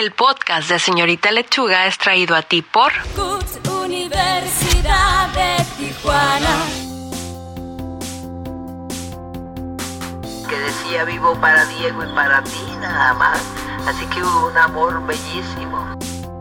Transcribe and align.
El 0.00 0.12
podcast 0.12 0.70
de 0.70 0.78
Señorita 0.78 1.30
Lechuga 1.30 1.86
es 1.86 1.98
traído 1.98 2.34
a 2.34 2.40
ti 2.40 2.62
por 2.62 2.90
Universidad 3.84 5.28
de 5.28 5.62
Tijuana. 5.76 6.64
que 10.48 10.58
decía 10.58 11.04
vivo 11.04 11.34
para 11.38 11.66
Diego 11.66 12.02
y 12.02 12.14
para 12.14 12.42
ti 12.44 12.62
nada 12.80 13.12
más. 13.12 13.42
Así 13.86 14.06
que 14.06 14.22
hubo 14.22 14.46
un 14.46 14.56
amor 14.56 15.06
bellísimo. 15.06 15.94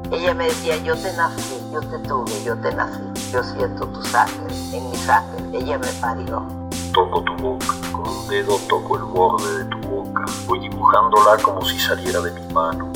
Ella 0.10 0.34
me 0.34 0.46
decía, 0.46 0.78
yo 0.78 0.96
te 0.96 1.12
nací, 1.18 1.60
yo 1.74 1.82
te 1.82 2.00
tuve, 2.08 2.42
yo 2.46 2.56
te 2.62 2.74
nací. 2.74 3.02
Yo 3.34 3.44
siento 3.44 3.86
tu 3.90 4.02
sangre 4.04 4.56
en 4.72 4.90
mi 4.90 4.96
sangre. 4.96 5.60
Ella 5.60 5.78
me 5.78 5.88
parió. 6.00 6.48
Toco 6.94 7.22
tu 7.24 7.36
boca, 7.36 7.76
con 7.92 8.08
un 8.08 8.28
dedo 8.30 8.58
toco 8.70 8.96
el 8.96 9.04
borde 9.04 9.58
de 9.58 9.66
tu 9.66 9.80
boca. 9.80 10.24
Voy 10.48 10.60
dibujándola 10.60 11.36
como 11.44 11.66
si 11.66 11.78
saliera 11.78 12.22
de 12.22 12.32
mi 12.32 12.54
mano. 12.54 12.90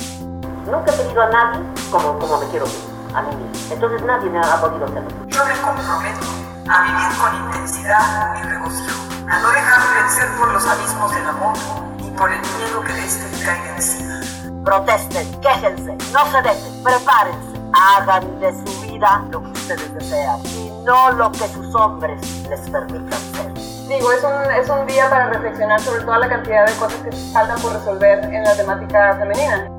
Nunca 0.65 0.91
he 0.91 0.97
tenido 0.97 1.21
a 1.21 1.27
nadie 1.27 1.61
como, 1.91 2.17
como 2.19 2.37
me 2.37 2.47
quiero 2.47 2.65
a 3.13 3.21
mí 3.21 3.35
mismo. 3.35 3.73
Entonces 3.73 4.01
nadie 4.03 4.29
me 4.29 4.39
ha 4.39 4.61
podido 4.61 4.85
hacerlo. 4.85 5.09
Yo 5.27 5.45
me 5.45 5.53
comprometo 5.61 6.25
a 6.69 6.81
vivir 6.83 7.17
con 7.19 7.35
intensidad 7.35 8.33
mi 8.33 8.41
regocijo, 8.49 9.01
a 9.29 9.39
no 9.39 9.49
dejarme 9.49 10.01
vencer 10.01 10.27
por 10.37 10.53
los 10.53 10.65
abismos 10.65 11.13
del 11.13 11.27
amor 11.27 11.53
ni 11.97 12.09
por 12.11 12.31
el 12.31 12.39
miedo 12.39 12.81
que 12.81 12.93
de 12.93 13.05
este 13.05 13.37
me 13.37 13.45
caiga 13.45 13.75
encima. 13.75 14.21
Protesten, 14.63 15.41
quéjense, 15.41 15.97
no 16.13 16.25
se 16.31 16.41
dejen, 16.41 16.83
prepárense. 16.83 17.53
Hagan 17.75 18.39
de 18.39 18.53
su 18.53 18.81
vida 18.81 19.25
lo 19.31 19.41
que 19.41 19.49
ustedes 19.49 19.93
desean 19.95 20.39
y 20.45 20.71
no 20.85 21.11
lo 21.11 21.31
que 21.31 21.47
sus 21.47 21.73
hombres 21.75 22.21
les 22.47 22.61
permitan 22.69 23.19
ser. 23.33 23.53
Digo, 23.87 24.11
es 24.11 24.23
un, 24.23 24.51
es 24.51 24.69
un 24.69 24.85
día 24.85 25.09
para 25.09 25.27
reflexionar 25.27 25.81
sobre 25.81 26.03
toda 26.03 26.19
la 26.19 26.29
cantidad 26.29 26.65
de 26.65 26.73
cosas 26.73 27.01
que 27.01 27.11
faltan 27.33 27.59
por 27.59 27.73
resolver 27.73 28.23
en 28.23 28.43
la 28.43 28.55
temática 28.55 29.17
femenina. 29.19 29.72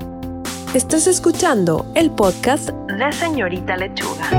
Estás 0.75 1.07
escuchando 1.07 1.89
el 1.95 2.11
podcast 2.11 2.69
de 2.69 3.11
Señorita 3.13 3.77
Lechuga. 3.77 4.29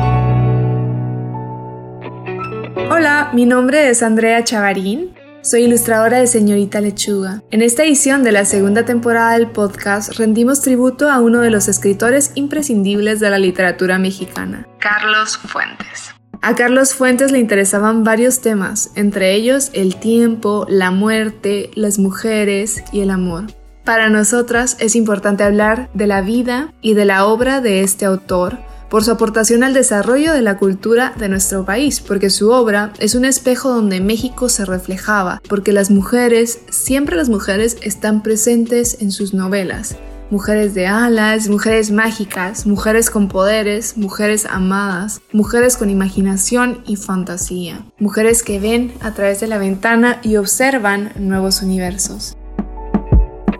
Hola, 2.91 3.31
mi 3.33 3.47
nombre 3.47 3.89
es 3.89 4.03
Andrea 4.03 4.45
Chavarín. 4.45 5.15
Soy 5.41 5.63
ilustradora 5.63 6.19
de 6.19 6.27
Señorita 6.27 6.83
Lechuga. 6.83 7.43
En 7.51 7.63
esta 7.63 7.85
edición 7.85 8.23
de 8.23 8.33
la 8.33 8.45
segunda 8.45 8.85
temporada 8.85 9.33
del 9.33 9.47
podcast 9.47 10.19
rendimos 10.19 10.61
tributo 10.61 11.11
a 11.11 11.21
uno 11.21 11.41
de 11.41 11.49
los 11.49 11.69
escritores 11.69 12.33
imprescindibles 12.35 13.19
de 13.19 13.31
la 13.31 13.39
literatura 13.39 13.99
mexicana, 13.99 14.69
Carlos 14.79 15.39
Fuentes. 15.39 16.15
A 16.43 16.55
Carlos 16.55 16.93
Fuentes 16.93 17.33
le 17.33 17.39
interesaban 17.39 18.05
varios 18.05 18.43
temas, 18.43 18.91
entre 18.95 19.33
ellos 19.33 19.71
el 19.73 19.97
tiempo, 19.97 20.67
la 20.69 20.91
muerte, 20.91 21.71
las 21.77 21.99
mujeres 21.99 22.85
y 22.93 23.01
el 23.01 23.09
amor. 23.09 23.47
Para 23.87 24.11
nosotras 24.11 24.77
es 24.81 24.97
importante 24.97 25.45
hablar 25.45 25.89
de 25.95 26.09
la 26.09 26.21
vida 26.21 26.73
y 26.83 26.95
de 26.95 27.05
la 27.05 27.25
obra 27.25 27.61
de 27.61 27.83
este 27.83 28.05
autor, 28.05 28.59
por 28.91 29.05
su 29.05 29.13
aportación 29.13 29.63
al 29.63 29.75
desarrollo 29.75 30.33
de 30.33 30.43
la 30.43 30.59
cultura 30.59 31.13
de 31.17 31.29
nuestro 31.29 31.65
país, 31.65 32.01
porque 32.01 32.29
su 32.29 32.51
obra 32.51 32.93
es 32.99 33.15
un 33.15 33.25
espejo 33.25 33.69
donde 33.69 34.01
México 34.01 34.49
se 34.49 34.65
reflejaba, 34.65 35.41
porque 35.49 35.73
las 35.73 35.93
mujeres, 35.93 36.59
siempre 36.69 37.15
las 37.15 37.29
mujeres, 37.29 37.77
están 37.81 38.25
presentes 38.25 38.97
en 39.01 39.13
sus 39.13 39.35
novelas. 39.35 39.95
Mujeres 40.33 40.75
de 40.75 40.89
alas, 40.89 41.49
mujeres 41.49 41.93
mágicas, 41.93 42.67
mujeres 42.67 43.09
con 43.09 43.29
poderes, 43.29 43.97
mujeres 43.97 44.47
amadas, 44.51 45.21
mujeres 45.33 45.77
con 45.77 45.91
imaginación 45.91 46.83
y 46.89 46.97
fantasía, 46.97 47.87
mujeres 48.01 48.43
que 48.43 48.59
ven 48.59 48.93
a 49.01 49.15
través 49.15 49.39
de 49.39 49.47
la 49.47 49.59
ventana 49.59 50.19
y 50.25 50.39
observan 50.39 51.13
nuevos 51.17 51.63
universos. 51.63 52.37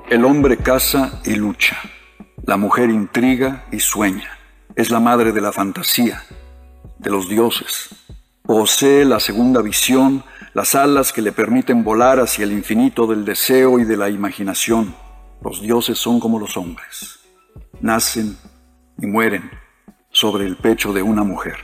El 0.09 0.25
hombre 0.25 0.57
caza 0.57 1.21
y 1.25 1.35
lucha. 1.35 1.77
La 2.45 2.57
mujer 2.57 2.91
intriga 2.91 3.65
y 3.73 3.81
sueña. 3.81 4.39
Es 4.77 4.93
la 4.93 5.01
madre 5.01 5.33
de 5.33 5.41
la 5.41 5.51
fantasía, 5.51 6.23
de 6.99 7.11
los 7.11 7.29
dioses. 7.29 7.89
Posee 8.43 9.05
la 9.05 9.19
segunda 9.19 9.63
visión, 9.63 10.23
las 10.55 10.77
alas 10.77 11.13
que 11.13 11.23
le 11.23 11.33
permiten 11.33 11.83
volar 11.83 12.21
hacia 12.21 12.45
el 12.45 12.53
infinito 12.53 13.09
del 13.09 13.25
deseo 13.25 13.81
y 13.81 13.85
de 13.85 13.97
la 13.97 14.09
imaginación. 14.09 14.95
Los 15.43 15.61
dioses 15.61 15.99
son 15.99 16.21
como 16.21 16.39
los 16.39 16.57
hombres. 16.57 17.19
Nacen 17.81 18.39
y 19.01 19.07
mueren 19.07 19.51
sobre 20.13 20.47
el 20.47 20.57
pecho 20.57 20.93
de 20.93 21.03
una 21.03 21.25
mujer. 21.25 21.57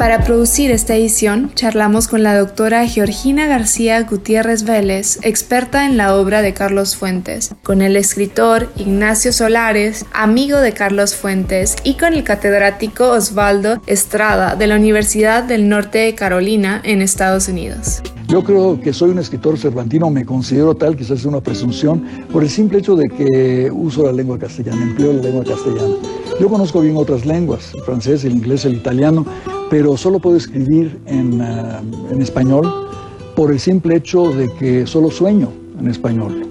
Para 0.00 0.24
producir 0.24 0.70
esta 0.70 0.96
edición, 0.96 1.50
charlamos 1.54 2.08
con 2.08 2.22
la 2.22 2.34
doctora 2.34 2.86
Georgina 2.86 3.46
García 3.46 4.02
Gutiérrez 4.04 4.64
Vélez, 4.64 5.18
experta 5.20 5.84
en 5.84 5.98
la 5.98 6.16
obra 6.16 6.40
de 6.40 6.54
Carlos 6.54 6.96
Fuentes, 6.96 7.54
con 7.62 7.82
el 7.82 7.96
escritor 7.96 8.70
Ignacio 8.76 9.30
Solares, 9.30 10.06
amigo 10.14 10.56
de 10.56 10.72
Carlos 10.72 11.14
Fuentes, 11.14 11.76
y 11.84 11.98
con 11.98 12.14
el 12.14 12.24
catedrático 12.24 13.10
Osvaldo 13.10 13.82
Estrada 13.86 14.56
de 14.56 14.68
la 14.68 14.76
Universidad 14.76 15.44
del 15.44 15.68
Norte 15.68 15.98
de 15.98 16.14
Carolina 16.14 16.80
en 16.82 17.02
Estados 17.02 17.48
Unidos. 17.48 18.00
Yo 18.26 18.42
creo 18.42 18.80
que 18.80 18.94
soy 18.94 19.10
un 19.10 19.18
escritor 19.18 19.58
cervantino, 19.58 20.08
me 20.08 20.24
considero 20.24 20.74
tal, 20.74 20.96
quizás 20.96 21.18
es 21.18 21.24
una 21.26 21.42
presunción, 21.42 22.08
por 22.32 22.42
el 22.42 22.48
simple 22.48 22.78
hecho 22.78 22.96
de 22.96 23.06
que 23.10 23.70
uso 23.70 24.04
la 24.04 24.12
lengua 24.12 24.38
castellana, 24.38 24.82
empleo 24.82 25.12
la 25.12 25.24
lengua 25.24 25.44
castellana. 25.44 25.94
Yo 26.40 26.48
conozco 26.48 26.80
bien 26.80 26.96
otras 26.96 27.26
lenguas, 27.26 27.74
el 27.74 27.82
francés, 27.82 28.24
el 28.24 28.32
inglés, 28.32 28.64
el 28.64 28.76
italiano, 28.76 29.26
pero 29.70 29.96
solo 29.96 30.18
puedo 30.18 30.36
escribir 30.36 31.00
en, 31.06 31.40
uh, 31.40 32.12
en 32.12 32.20
español 32.20 32.90
por 33.34 33.52
el 33.52 33.60
simple 33.60 33.96
hecho 33.96 34.30
de 34.32 34.52
que 34.54 34.86
solo 34.86 35.10
sueño 35.10 35.50
en 35.78 35.88
español 35.88 36.46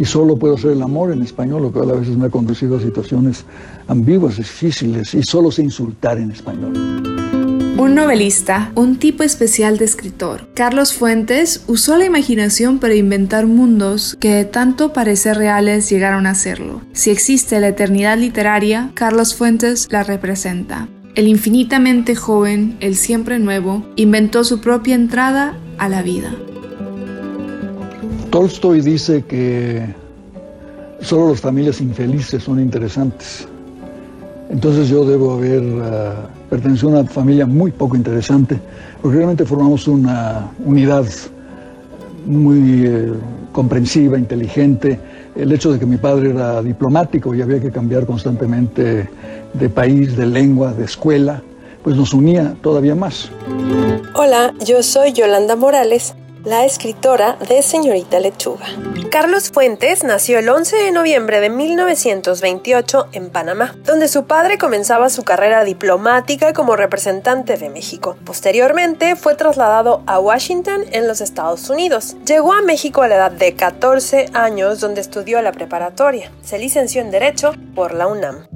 y 0.00 0.04
solo 0.04 0.36
puedo 0.36 0.54
hacer 0.54 0.70
el 0.72 0.82
amor 0.82 1.12
en 1.12 1.22
español, 1.22 1.62
lo 1.62 1.72
cual 1.72 1.90
a 1.90 1.94
veces 1.94 2.16
me 2.16 2.26
ha 2.26 2.30
conducido 2.30 2.76
a 2.76 2.80
situaciones 2.80 3.44
ambiguas, 3.86 4.38
difíciles, 4.38 5.12
y 5.14 5.22
solo 5.22 5.50
sé 5.50 5.62
insultar 5.62 6.18
en 6.18 6.30
español. 6.30 6.72
Un 7.78 7.94
novelista, 7.94 8.72
un 8.74 8.98
tipo 8.98 9.22
especial 9.22 9.78
de 9.78 9.86
escritor. 9.86 10.48
Carlos 10.54 10.92
Fuentes 10.92 11.64
usó 11.66 11.96
la 11.96 12.04
imaginación 12.04 12.78
para 12.78 12.94
inventar 12.94 13.46
mundos 13.46 14.16
que 14.20 14.34
de 14.34 14.44
tanto 14.44 14.92
parecer 14.92 15.36
reales 15.38 15.88
llegaron 15.88 16.26
a 16.26 16.34
serlo. 16.34 16.82
Si 16.92 17.10
existe 17.10 17.60
la 17.60 17.68
eternidad 17.68 18.18
literaria, 18.18 18.90
Carlos 18.94 19.34
Fuentes 19.34 19.88
la 19.90 20.02
representa. 20.02 20.88
El 21.16 21.26
infinitamente 21.26 22.14
joven, 22.14 22.76
el 22.80 22.94
siempre 22.94 23.38
nuevo, 23.38 23.84
inventó 23.96 24.44
su 24.44 24.60
propia 24.60 24.94
entrada 24.94 25.58
a 25.78 25.88
la 25.88 26.02
vida. 26.02 26.34
Tolstoy 28.30 28.80
dice 28.80 29.24
que 29.24 29.92
solo 31.00 31.30
las 31.30 31.40
familias 31.40 31.80
infelices 31.80 32.44
son 32.44 32.60
interesantes. 32.60 33.48
Entonces 34.50 34.88
yo 34.88 35.04
debo 35.04 35.34
haber 35.34 35.62
uh, 35.62 36.48
pertenecido 36.48 36.90
a 36.90 37.00
una 37.00 37.10
familia 37.10 37.44
muy 37.44 37.72
poco 37.72 37.96
interesante, 37.96 38.60
porque 39.02 39.16
realmente 39.16 39.44
formamos 39.44 39.88
una 39.88 40.50
unidad 40.64 41.06
muy 42.26 42.86
eh, 42.86 43.12
comprensiva, 43.52 44.18
inteligente. 44.18 44.98
El 45.36 45.52
hecho 45.52 45.72
de 45.72 45.78
que 45.78 45.86
mi 45.86 45.96
padre 45.96 46.30
era 46.30 46.62
diplomático 46.62 47.34
y 47.34 47.42
había 47.42 47.60
que 47.60 47.70
cambiar 47.70 48.06
constantemente 48.06 49.08
de 49.52 49.68
país, 49.68 50.16
de 50.16 50.26
lengua, 50.26 50.72
de 50.72 50.84
escuela, 50.84 51.42
pues 51.82 51.96
nos 51.96 52.12
unía 52.12 52.54
todavía 52.62 52.94
más. 52.94 53.30
Hola, 54.14 54.54
yo 54.64 54.82
soy 54.82 55.12
Yolanda 55.12 55.56
Morales 55.56 56.14
la 56.44 56.64
escritora 56.64 57.36
de 57.48 57.62
Señorita 57.62 58.18
Lechuga. 58.20 58.66
Carlos 59.10 59.50
Fuentes 59.52 60.04
nació 60.04 60.38
el 60.38 60.48
11 60.48 60.76
de 60.76 60.92
noviembre 60.92 61.40
de 61.40 61.50
1928 61.50 63.08
en 63.12 63.30
Panamá, 63.30 63.74
donde 63.84 64.08
su 64.08 64.26
padre 64.26 64.56
comenzaba 64.56 65.10
su 65.10 65.22
carrera 65.22 65.64
diplomática 65.64 66.52
como 66.52 66.76
representante 66.76 67.56
de 67.56 67.68
México. 67.68 68.16
Posteriormente 68.24 69.16
fue 69.16 69.34
trasladado 69.34 70.02
a 70.06 70.18
Washington 70.18 70.84
en 70.92 71.06
los 71.06 71.20
Estados 71.20 71.68
Unidos. 71.68 72.16
Llegó 72.24 72.52
a 72.52 72.62
México 72.62 73.02
a 73.02 73.08
la 73.08 73.16
edad 73.16 73.32
de 73.32 73.54
14 73.54 74.30
años 74.32 74.80
donde 74.80 75.00
estudió 75.00 75.42
la 75.42 75.52
preparatoria. 75.52 76.30
Se 76.42 76.58
licenció 76.58 77.00
en 77.02 77.10
Derecho 77.10 77.54
por 77.74 77.94
la 77.94 78.06
UNAM. 78.06 78.46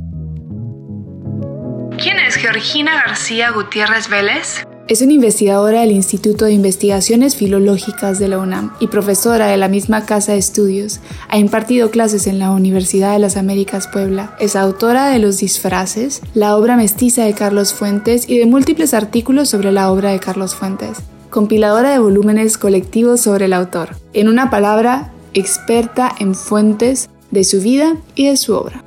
¿Quién 1.99 2.19
es 2.19 2.37
Georgina 2.37 3.03
García 3.07 3.51
Gutiérrez 3.51 4.09
Vélez? 4.09 4.65
Es 4.87 5.01
una 5.01 5.15
investigadora 5.15 5.81
del 5.81 5.93
Instituto 5.93 6.45
de 6.45 6.53
Investigaciones 6.53 7.37
Filológicas 7.37 8.19
de 8.19 8.29
la 8.29 8.39
UNAM 8.39 8.75
y 8.81 8.89
profesora 8.89 9.47
de 9.47 9.57
la 9.57 9.69
misma 9.69 10.05
casa 10.05 10.33
de 10.33 10.39
estudios. 10.39 11.01
Ha 11.31 11.39
impartido 11.39 11.91
clases 11.91 12.27
en 12.27 12.39
la 12.39 12.51
Universidad 12.51 13.15
de 13.15 13.19
las 13.19 13.39
Américas 13.39 13.89
Puebla. 13.89 14.37
Es 14.41 14.57
autora 14.57 15.09
de 15.09 15.21
Los 15.21 15.39
disfraces, 15.39 16.21
la 16.35 16.55
obra 16.55 16.77
mestiza 16.77 17.25
de 17.25 17.33
Carlos 17.33 17.73
Fuentes 17.73 18.29
y 18.29 18.37
de 18.37 18.45
múltiples 18.45 18.93
artículos 18.93 19.49
sobre 19.49 19.73
la 19.73 19.91
obra 19.91 20.11
de 20.11 20.21
Carlos 20.21 20.55
Fuentes. 20.55 20.99
Compiladora 21.31 21.93
de 21.93 21.99
volúmenes 21.99 22.59
colectivos 22.59 23.23
sobre 23.23 23.47
el 23.47 23.55
autor. 23.55 23.97
En 24.13 24.29
una 24.29 24.51
palabra, 24.51 25.15
experta 25.33 26.15
en 26.21 26.35
fuentes 26.35 27.09
de 27.31 27.45
su 27.45 27.63
vida 27.63 27.97
y 28.15 28.27
de 28.29 28.37
su 28.37 28.55
obra. 28.55 28.84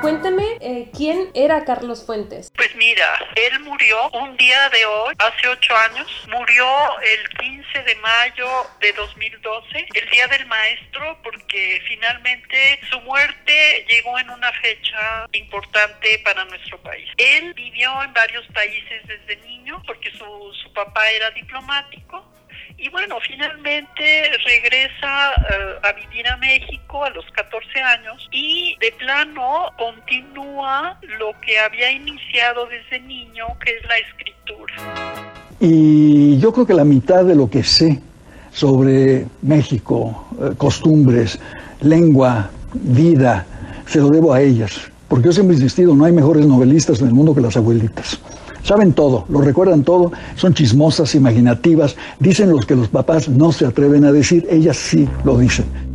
Cuénteme 0.00 0.44
eh, 0.60 0.90
quién 0.94 1.30
era 1.34 1.64
Carlos 1.64 2.04
Fuentes. 2.04 2.52
Pues 2.54 2.74
mira, 2.76 3.18
él 3.34 3.60
murió 3.60 4.10
un 4.10 4.36
día 4.36 4.68
de 4.68 4.84
hoy, 4.84 5.14
hace 5.18 5.48
ocho 5.48 5.74
años. 5.76 6.06
Murió 6.28 6.66
el 7.00 7.28
15 7.38 7.82
de 7.82 7.94
mayo 7.96 8.48
de 8.80 8.92
2012, 8.92 9.86
el 9.94 10.10
Día 10.10 10.26
del 10.28 10.46
Maestro, 10.46 11.18
porque 11.22 11.82
finalmente 11.88 12.80
su 12.90 13.00
muerte 13.00 13.86
llegó 13.88 14.18
en 14.18 14.30
una 14.30 14.52
fecha 14.52 15.26
importante 15.32 16.20
para 16.24 16.44
nuestro 16.44 16.78
país. 16.82 17.08
Él 17.16 17.54
vivió 17.54 18.02
en 18.02 18.12
varios 18.12 18.46
países 18.48 19.02
desde 19.06 19.36
niño 19.46 19.82
porque 19.86 20.10
su, 20.12 20.52
su 20.62 20.72
papá 20.72 21.10
era 21.10 21.30
diplomático 21.30 22.35
y 22.78 22.88
bueno, 22.90 23.16
finalmente 23.26 24.30
regresa 24.44 25.32
eh, 25.32 25.78
a 25.82 25.92
vivir 25.92 26.26
a 26.28 26.36
México 26.36 27.04
a 27.04 27.10
los 27.10 27.24
14 27.32 27.80
años 27.80 28.28
y 28.30 28.76
de 28.80 28.92
plano 28.92 29.72
continúa 29.78 30.98
lo 31.18 31.32
que 31.40 31.58
había 31.58 31.90
iniciado 31.90 32.66
desde 32.66 33.00
niño, 33.06 33.46
que 33.64 33.70
es 33.70 33.82
la 33.88 33.98
escritura. 33.98 34.74
Y 35.58 36.38
yo 36.38 36.52
creo 36.52 36.66
que 36.66 36.74
la 36.74 36.84
mitad 36.84 37.24
de 37.24 37.34
lo 37.34 37.48
que 37.48 37.64
sé 37.64 38.00
sobre 38.52 39.26
México, 39.40 40.28
eh, 40.40 40.54
costumbres, 40.56 41.40
lengua, 41.80 42.50
vida, 42.74 43.46
se 43.86 44.00
lo 44.00 44.10
debo 44.10 44.34
a 44.34 44.42
ellas. 44.42 44.90
Porque 45.08 45.26
yo 45.26 45.32
siempre 45.32 45.54
he 45.54 45.58
insistido, 45.58 45.94
no 45.94 46.04
hay 46.04 46.12
mejores 46.12 46.44
novelistas 46.46 47.00
en 47.00 47.08
el 47.08 47.14
mundo 47.14 47.34
que 47.34 47.40
las 47.40 47.56
abuelitas. 47.56 48.20
Saben 48.66 48.94
todo, 48.94 49.24
lo 49.28 49.42
recuerdan 49.42 49.84
todo, 49.84 50.10
son 50.34 50.52
chismosas, 50.52 51.14
imaginativas, 51.14 51.94
dicen 52.18 52.50
los 52.50 52.66
que 52.66 52.74
los 52.74 52.88
papás 52.88 53.28
no 53.28 53.52
se 53.52 53.64
atreven 53.64 54.04
a 54.04 54.10
decir, 54.10 54.44
ellas 54.50 54.76
sí 54.76 55.08
lo 55.22 55.38
dicen. 55.38 55.85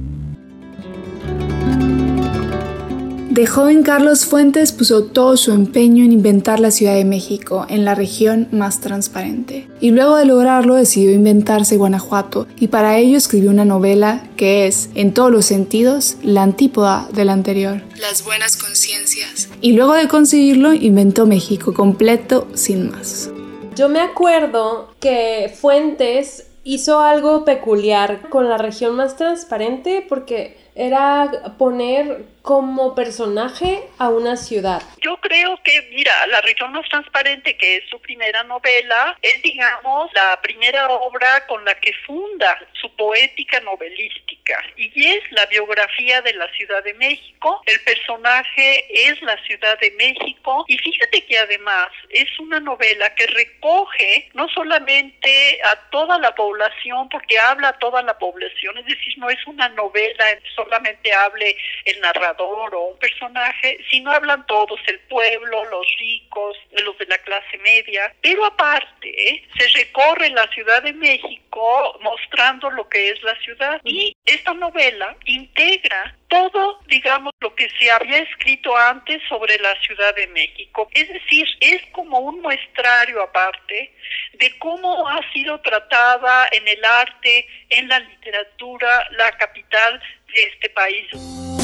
De 3.32 3.48
joven 3.48 3.84
Carlos 3.84 4.26
Fuentes 4.26 4.74
puso 4.74 5.06
todo 5.06 5.38
su 5.38 5.54
empeño 5.54 6.04
en 6.04 6.12
inventar 6.12 6.60
la 6.60 6.70
Ciudad 6.70 6.96
de 6.96 7.06
México 7.06 7.66
en 7.70 7.86
la 7.86 7.96
región 7.96 8.50
más 8.52 8.82
transparente. 8.82 9.70
Y 9.80 9.92
luego 9.92 10.18
de 10.18 10.26
lograrlo 10.26 10.76
decidió 10.76 11.14
inventarse 11.14 11.78
Guanajuato 11.78 12.46
y 12.60 12.68
para 12.68 12.98
ello 12.98 13.18
escribió 13.18 13.50
una 13.50 13.64
novela 13.64 14.28
que 14.36 14.68
es, 14.68 14.90
en 14.96 15.14
todos 15.14 15.32
los 15.32 15.46
sentidos, 15.46 16.18
la 16.22 16.44
antípoda 16.44 17.08
de 17.14 17.24
la 17.24 17.32
anterior. 17.32 17.82
Las 18.02 18.26
buenas 18.26 18.58
conciencias. 18.58 19.48
Y 19.62 19.72
luego 19.78 19.94
de 19.94 20.10
conseguirlo 20.10 20.74
inventó 20.74 21.26
México 21.26 21.74
completo 21.74 22.50
sin 22.54 22.92
más. 22.92 23.30
Yo 23.78 23.88
me 23.88 24.02
acuerdo 24.02 24.94
que 25.00 25.56
Fuentes 25.58 26.48
hizo 26.66 27.00
algo 27.00 27.46
peculiar 27.46 28.28
con 28.28 28.50
la 28.50 28.58
región 28.58 28.98
más 28.98 29.16
transparente 29.16 30.06
porque 30.10 30.58
era 30.76 31.56
poner 31.58 32.26
como 32.42 32.96
personaje 32.96 33.88
a 34.00 34.10
una 34.10 34.36
ciudad. 34.36 34.82
Yo 35.02 35.18
creo 35.22 35.60
que, 35.64 35.90
mira, 35.92 36.12
La 36.28 36.42
región 36.42 36.72
más 36.72 36.88
transparente, 36.90 37.58
que 37.58 37.78
es 37.78 37.90
su 37.90 38.00
primera 38.00 38.44
novela, 38.44 39.18
es, 39.22 39.42
digamos, 39.42 40.12
la 40.14 40.40
primera 40.42 40.88
obra 40.88 41.46
con 41.48 41.64
la 41.66 41.76
que 41.76 41.94
funda 42.06 42.58
su 42.74 42.90
poética 42.96 43.60
novelística 43.62 44.58
y 44.78 45.06
es 45.06 45.32
la 45.32 45.46
biografía 45.48 46.22
de 46.22 46.34
la 46.34 46.52
Ciudad 46.54 46.84
de 46.84 46.94
México. 46.96 47.62
El 47.66 47.80
personaje 47.82 49.10
es 49.10 49.22
la 49.22 49.38
Ciudad 49.46 49.78
de 49.80 49.92
México 49.92 50.66
y 50.68 50.78
fíjate 50.78 51.26
que 51.26 51.38
además 51.38 51.90
es 52.10 52.28
una 52.40 52.60
novela 52.60 53.14
que 53.16 53.28
recoge 53.28 54.30
no 54.34 54.48
solamente 54.50 55.62
a 55.64 55.76
toda 55.90 56.18
la 56.20 56.34
población, 56.36 57.10
porque 57.10 57.40
habla 57.40 57.70
a 57.70 57.80
toda 57.80 58.02
la 58.04 58.18
población, 58.18 58.78
es 58.78 58.86
decir, 58.86 59.18
no 59.18 59.30
es 59.30 59.46
una 59.48 59.70
novela 59.70 60.26
solamente 60.56 61.14
hable 61.14 61.56
el 61.86 62.00
narrador 62.02 62.31
o 62.40 62.92
un 62.92 63.00
personaje, 63.00 63.78
sino 63.90 64.12
hablan 64.12 64.46
todos, 64.46 64.80
el 64.88 65.00
pueblo, 65.02 65.66
los 65.66 65.86
ricos, 66.00 66.58
los 66.84 66.98
de 66.98 67.06
la 67.06 67.18
clase 67.20 67.58
media, 67.60 68.14
pero 68.22 68.46
aparte 68.46 69.30
¿eh? 69.30 69.44
se 69.58 69.68
recorre 69.80 70.30
la 70.30 70.48
Ciudad 70.50 70.84
de 70.84 70.94
México 70.94 71.98
mostrando 72.02 72.70
lo 72.72 72.88
que 72.88 73.10
es 73.10 73.22
la 73.24 73.36
ciudad 73.40 73.82
y 73.84 74.16
esta 74.26 74.54
novela 74.54 75.16
integra 75.26 76.16
todo, 76.28 76.80
digamos, 76.88 77.34
lo 77.42 77.54
que 77.56 77.70
se 77.78 77.92
había 77.92 78.20
escrito 78.20 78.76
antes 78.76 79.22
sobre 79.28 79.58
la 79.60 79.76
Ciudad 79.82 80.16
de 80.16 80.28
México. 80.28 80.88
Es 80.94 81.10
decir, 81.10 81.46
es 81.60 81.82
como 81.92 82.20
un 82.20 82.42
muestrario 82.42 83.22
aparte 83.22 83.94
de 84.34 84.58
cómo 84.60 85.08
ha 85.10 85.20
sido 85.34 85.60
tratada 85.60 86.48
en 86.54 86.68
el 86.68 86.84
arte, 86.86 87.46
en 87.70 87.90
la 87.90 88.00
literatura, 88.00 89.08
la 89.12 89.32
capital 89.34 90.02
de 90.34 90.44
este 90.44 90.70
país. 90.70 91.61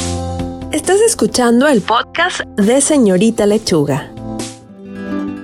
Estás 0.78 1.02
escuchando 1.02 1.68
el 1.68 1.82
podcast 1.82 2.42
de 2.56 2.82
Señorita 2.82 3.48
Lechuga. 3.48 4.12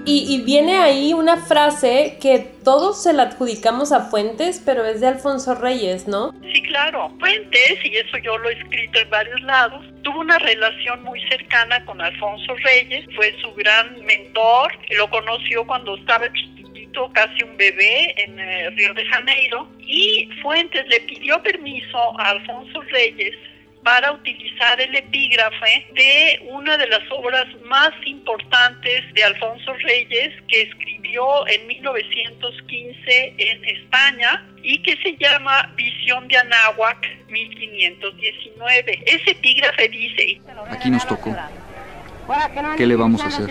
Y, 0.05 0.43
viene 0.43 0.77
ahí 0.77 1.11
una 1.13 1.37
frase 1.37 2.19
que 2.21 2.37
todos 2.63 3.01
se 3.01 3.13
la 3.13 3.23
adjudicamos 3.23 3.91
a 3.91 4.01
Fuentes, 4.11 4.61
pero 4.63 4.85
es 4.85 5.01
de 5.01 5.07
Alfonso 5.07 5.55
Reyes, 5.55 6.07
¿no? 6.07 6.33
Sí, 6.53 6.61
claro. 6.61 7.11
Fuentes, 7.19 7.77
y 7.83 7.95
eso 7.95 8.19
yo 8.19 8.37
lo 8.37 8.47
he 8.47 8.53
escrito 8.53 8.99
en 8.99 9.09
varios 9.09 9.41
lados, 9.41 9.83
tuvo 10.03 10.19
una 10.19 10.37
relación 10.37 11.01
muy 11.01 11.19
cercana 11.27 11.83
con 11.85 11.99
Alfonso 11.99 12.53
Reyes, 12.63 13.03
fue 13.15 13.35
su 13.41 13.51
gran 13.55 14.05
mentor, 14.05 14.71
lo 14.91 15.09
conoció 15.09 15.65
cuando 15.65 15.97
estaba 15.97 16.31
chiquitito, 16.31 17.11
casi 17.11 17.41
un 17.41 17.57
bebé, 17.57 18.13
en 18.23 18.39
eh, 18.39 18.69
Río 18.69 18.93
de 18.93 19.05
Janeiro, 19.07 19.67
y 19.79 20.29
Fuentes 20.43 20.85
le 20.89 20.99
pidió 20.99 21.41
permiso 21.41 22.19
a 22.19 22.29
Alfonso 22.29 22.81
Reyes 22.91 23.35
para 23.83 24.11
utilizar 24.13 24.79
el 24.79 24.95
epígrafe 24.95 25.87
de 25.93 26.47
una 26.49 26.77
de 26.77 26.87
las 26.87 27.01
obras 27.11 27.45
más 27.65 27.91
importantes 28.05 29.13
de 29.13 29.23
Alfonso 29.23 29.73
Reyes 29.83 30.33
que 30.47 30.61
escribió 30.63 31.47
en 31.47 31.67
1915 31.67 33.35
en 33.37 33.65
España 33.65 34.45
y 34.61 34.81
que 34.81 34.95
se 34.97 35.17
llama 35.17 35.71
Visión 35.75 36.27
de 36.27 36.37
Anáhuac 36.37 37.05
1519. 37.29 39.03
Ese 39.05 39.31
epígrafe 39.31 39.89
dice... 39.89 40.41
Aquí 40.69 40.89
nos 40.89 41.05
tocó. 41.05 41.35
¿Qué 42.77 42.87
le 42.87 42.95
vamos 42.95 43.21
a 43.23 43.27
hacer? 43.27 43.49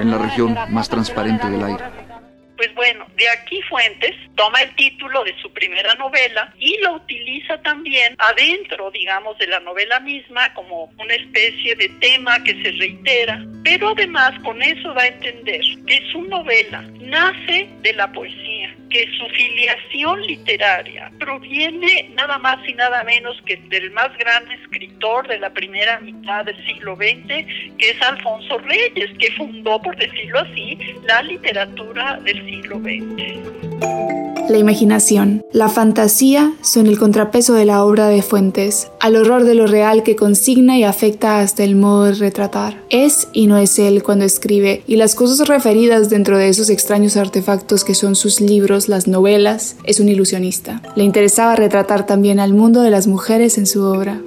En 0.00 0.10
la 0.10 0.18
región 0.18 0.56
más 0.70 0.88
transparente 0.88 1.48
del 1.48 1.62
aire. 1.62 1.84
Pues 2.56 2.74
bueno, 2.74 3.06
de 3.16 3.28
aquí 3.28 3.60
Fuentes 3.62 4.14
toma 4.34 4.62
el 4.62 4.74
título 4.76 5.24
de 5.24 5.36
su 5.40 5.52
primera 5.52 5.94
novela 5.94 6.54
y 6.58 6.78
lo 6.80 6.94
utiliza 6.94 7.60
también 7.62 8.14
adentro, 8.18 8.90
digamos, 8.90 9.36
de 9.38 9.46
la 9.46 9.60
novela 9.60 10.00
misma 10.00 10.52
como 10.54 10.84
una 10.98 11.14
especie 11.14 11.74
de 11.74 11.88
tema 12.00 12.42
que 12.44 12.62
se 12.62 12.72
reitera, 12.72 13.44
pero 13.62 13.90
además 13.90 14.32
con 14.42 14.62
eso 14.62 14.94
da 14.94 15.02
a 15.02 15.08
entender 15.08 15.60
que 15.86 16.02
su 16.12 16.22
novela 16.22 16.82
nace 17.00 17.68
de 17.82 17.92
la 17.92 18.10
poesía, 18.12 18.74
que 18.90 19.06
su 19.18 19.26
filiación 19.28 20.22
literaria 20.22 21.10
proviene 21.18 22.10
nada 22.14 22.38
más 22.38 22.58
y 22.66 22.72
nada 22.74 23.04
menos 23.04 23.40
que 23.44 23.56
del 23.68 23.90
más 23.90 24.16
gran 24.18 24.50
escritor 24.52 25.28
de 25.28 25.38
la 25.38 25.50
primera 25.50 26.00
mitad 26.00 26.44
del 26.44 26.64
siglo 26.66 26.96
XX, 26.96 27.26
que 27.78 27.90
es 27.90 28.02
Alfonso 28.02 28.58
Reyes, 28.58 29.10
que 29.18 29.32
fundó, 29.32 29.80
por 29.82 29.96
decirlo 29.96 30.40
así, 30.40 30.78
la 31.04 31.22
literatura 31.22 32.18
del 32.22 32.45
siglo 32.46 32.78
XX. 32.78 34.48
La 34.48 34.58
imaginación, 34.58 35.44
la 35.50 35.68
fantasía 35.68 36.52
son 36.62 36.86
el 36.86 37.00
contrapeso 37.00 37.54
de 37.54 37.64
la 37.64 37.84
obra 37.84 38.06
de 38.06 38.22
Fuentes, 38.22 38.88
al 39.00 39.16
horror 39.16 39.42
de 39.42 39.56
lo 39.56 39.66
real 39.66 40.04
que 40.04 40.14
consigna 40.14 40.78
y 40.78 40.84
afecta 40.84 41.40
hasta 41.40 41.64
el 41.64 41.74
modo 41.74 42.04
de 42.04 42.12
retratar. 42.12 42.80
Es 42.88 43.26
y 43.32 43.48
no 43.48 43.58
es 43.58 43.80
él 43.80 44.04
cuando 44.04 44.24
escribe, 44.24 44.84
y 44.86 44.94
las 44.94 45.16
cosas 45.16 45.48
referidas 45.48 46.08
dentro 46.08 46.38
de 46.38 46.48
esos 46.48 46.70
extraños 46.70 47.16
artefactos 47.16 47.82
que 47.82 47.96
son 47.96 48.14
sus 48.14 48.40
libros, 48.40 48.88
las 48.88 49.08
novelas, 49.08 49.76
es 49.82 49.98
un 49.98 50.08
ilusionista. 50.08 50.80
Le 50.94 51.02
interesaba 51.02 51.56
retratar 51.56 52.06
también 52.06 52.38
al 52.38 52.52
mundo 52.52 52.82
de 52.82 52.92
las 52.92 53.08
mujeres 53.08 53.58
en 53.58 53.66
su 53.66 53.82
obra. 53.82 54.20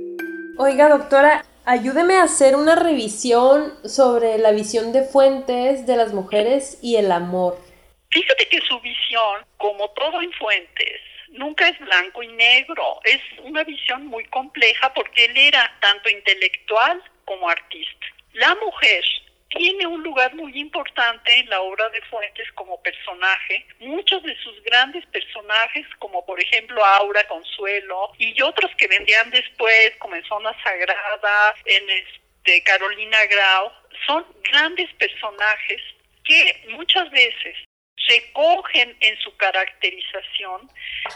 Oiga, 0.57 0.89
doctora, 0.89 1.45
ayúdeme 1.63 2.15
a 2.15 2.23
hacer 2.23 2.57
una 2.57 2.75
revisión 2.75 3.71
sobre 3.85 4.37
la 4.37 4.51
visión 4.51 4.91
de 4.91 5.03
Fuentes 5.03 5.87
de 5.87 5.95
las 5.95 6.13
mujeres 6.13 6.77
y 6.81 6.97
el 6.97 7.13
amor. 7.13 7.68
Fíjate 8.11 8.47
que 8.47 8.61
su 8.61 8.79
visión, 8.79 9.45
como 9.57 9.89
todo 9.91 10.21
en 10.21 10.31
Fuentes, 10.33 11.01
nunca 11.29 11.67
es 11.67 11.77
blanco 11.79 12.23
y 12.23 12.27
negro. 12.27 12.99
Es 13.03 13.21
una 13.43 13.63
visión 13.63 14.07
muy 14.07 14.25
compleja 14.25 14.91
porque 14.93 15.25
él 15.25 15.37
era 15.37 15.71
tanto 15.79 16.09
intelectual 16.09 17.03
como 17.25 17.49
artista. 17.49 18.07
La 18.33 18.55
mujer 18.55 19.03
tiene 19.49 19.85
un 19.87 20.03
lugar 20.03 20.33
muy 20.35 20.59
importante 20.59 21.39
en 21.39 21.49
la 21.49 21.61
obra 21.61 21.87
de 21.89 22.01
Fuentes 22.03 22.51
como 22.53 22.81
personaje. 22.81 23.65
Muchos 23.79 24.23
de 24.23 24.35
sus 24.37 24.61
grandes 24.63 25.05
personajes, 25.07 25.85
como 25.99 26.25
por 26.25 26.39
ejemplo 26.41 26.83
Aura 26.83 27.27
Consuelo 27.27 28.11
y 28.17 28.41
otros 28.41 28.71
que 28.75 28.87
vendrían 28.87 29.29
después, 29.31 29.95
como 29.99 30.15
en 30.15 30.23
Zona 30.25 30.55
Sagrada, 30.63 31.55
en 31.65 31.89
este, 31.89 32.63
Carolina 32.63 33.23
Grau, 33.25 33.71
son 34.05 34.25
grandes 34.51 34.91
personajes 34.93 35.81
que 36.23 36.65
muchas 36.69 37.09
veces 37.11 37.55
recogen 38.09 38.97
en 38.99 39.17
su 39.19 39.35
caracterización 39.37 40.69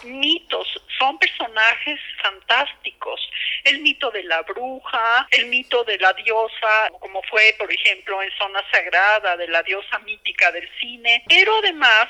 mitos, 0.03 0.67
son 0.99 1.17
personajes 1.17 1.99
fantásticos. 2.21 3.19
El 3.63 3.79
mito 3.79 4.11
de 4.11 4.23
la 4.23 4.41
bruja, 4.43 5.27
el 5.31 5.47
mito 5.47 5.83
de 5.83 5.97
la 5.97 6.13
diosa, 6.13 6.89
como 6.99 7.21
fue, 7.23 7.55
por 7.57 7.71
ejemplo, 7.71 8.21
en 8.21 8.31
Zona 8.37 8.63
Sagrada, 8.71 9.35
de 9.37 9.47
la 9.47 9.63
diosa 9.63 9.99
mítica 9.99 10.51
del 10.51 10.69
cine, 10.79 11.23
pero 11.27 11.57
además 11.57 12.07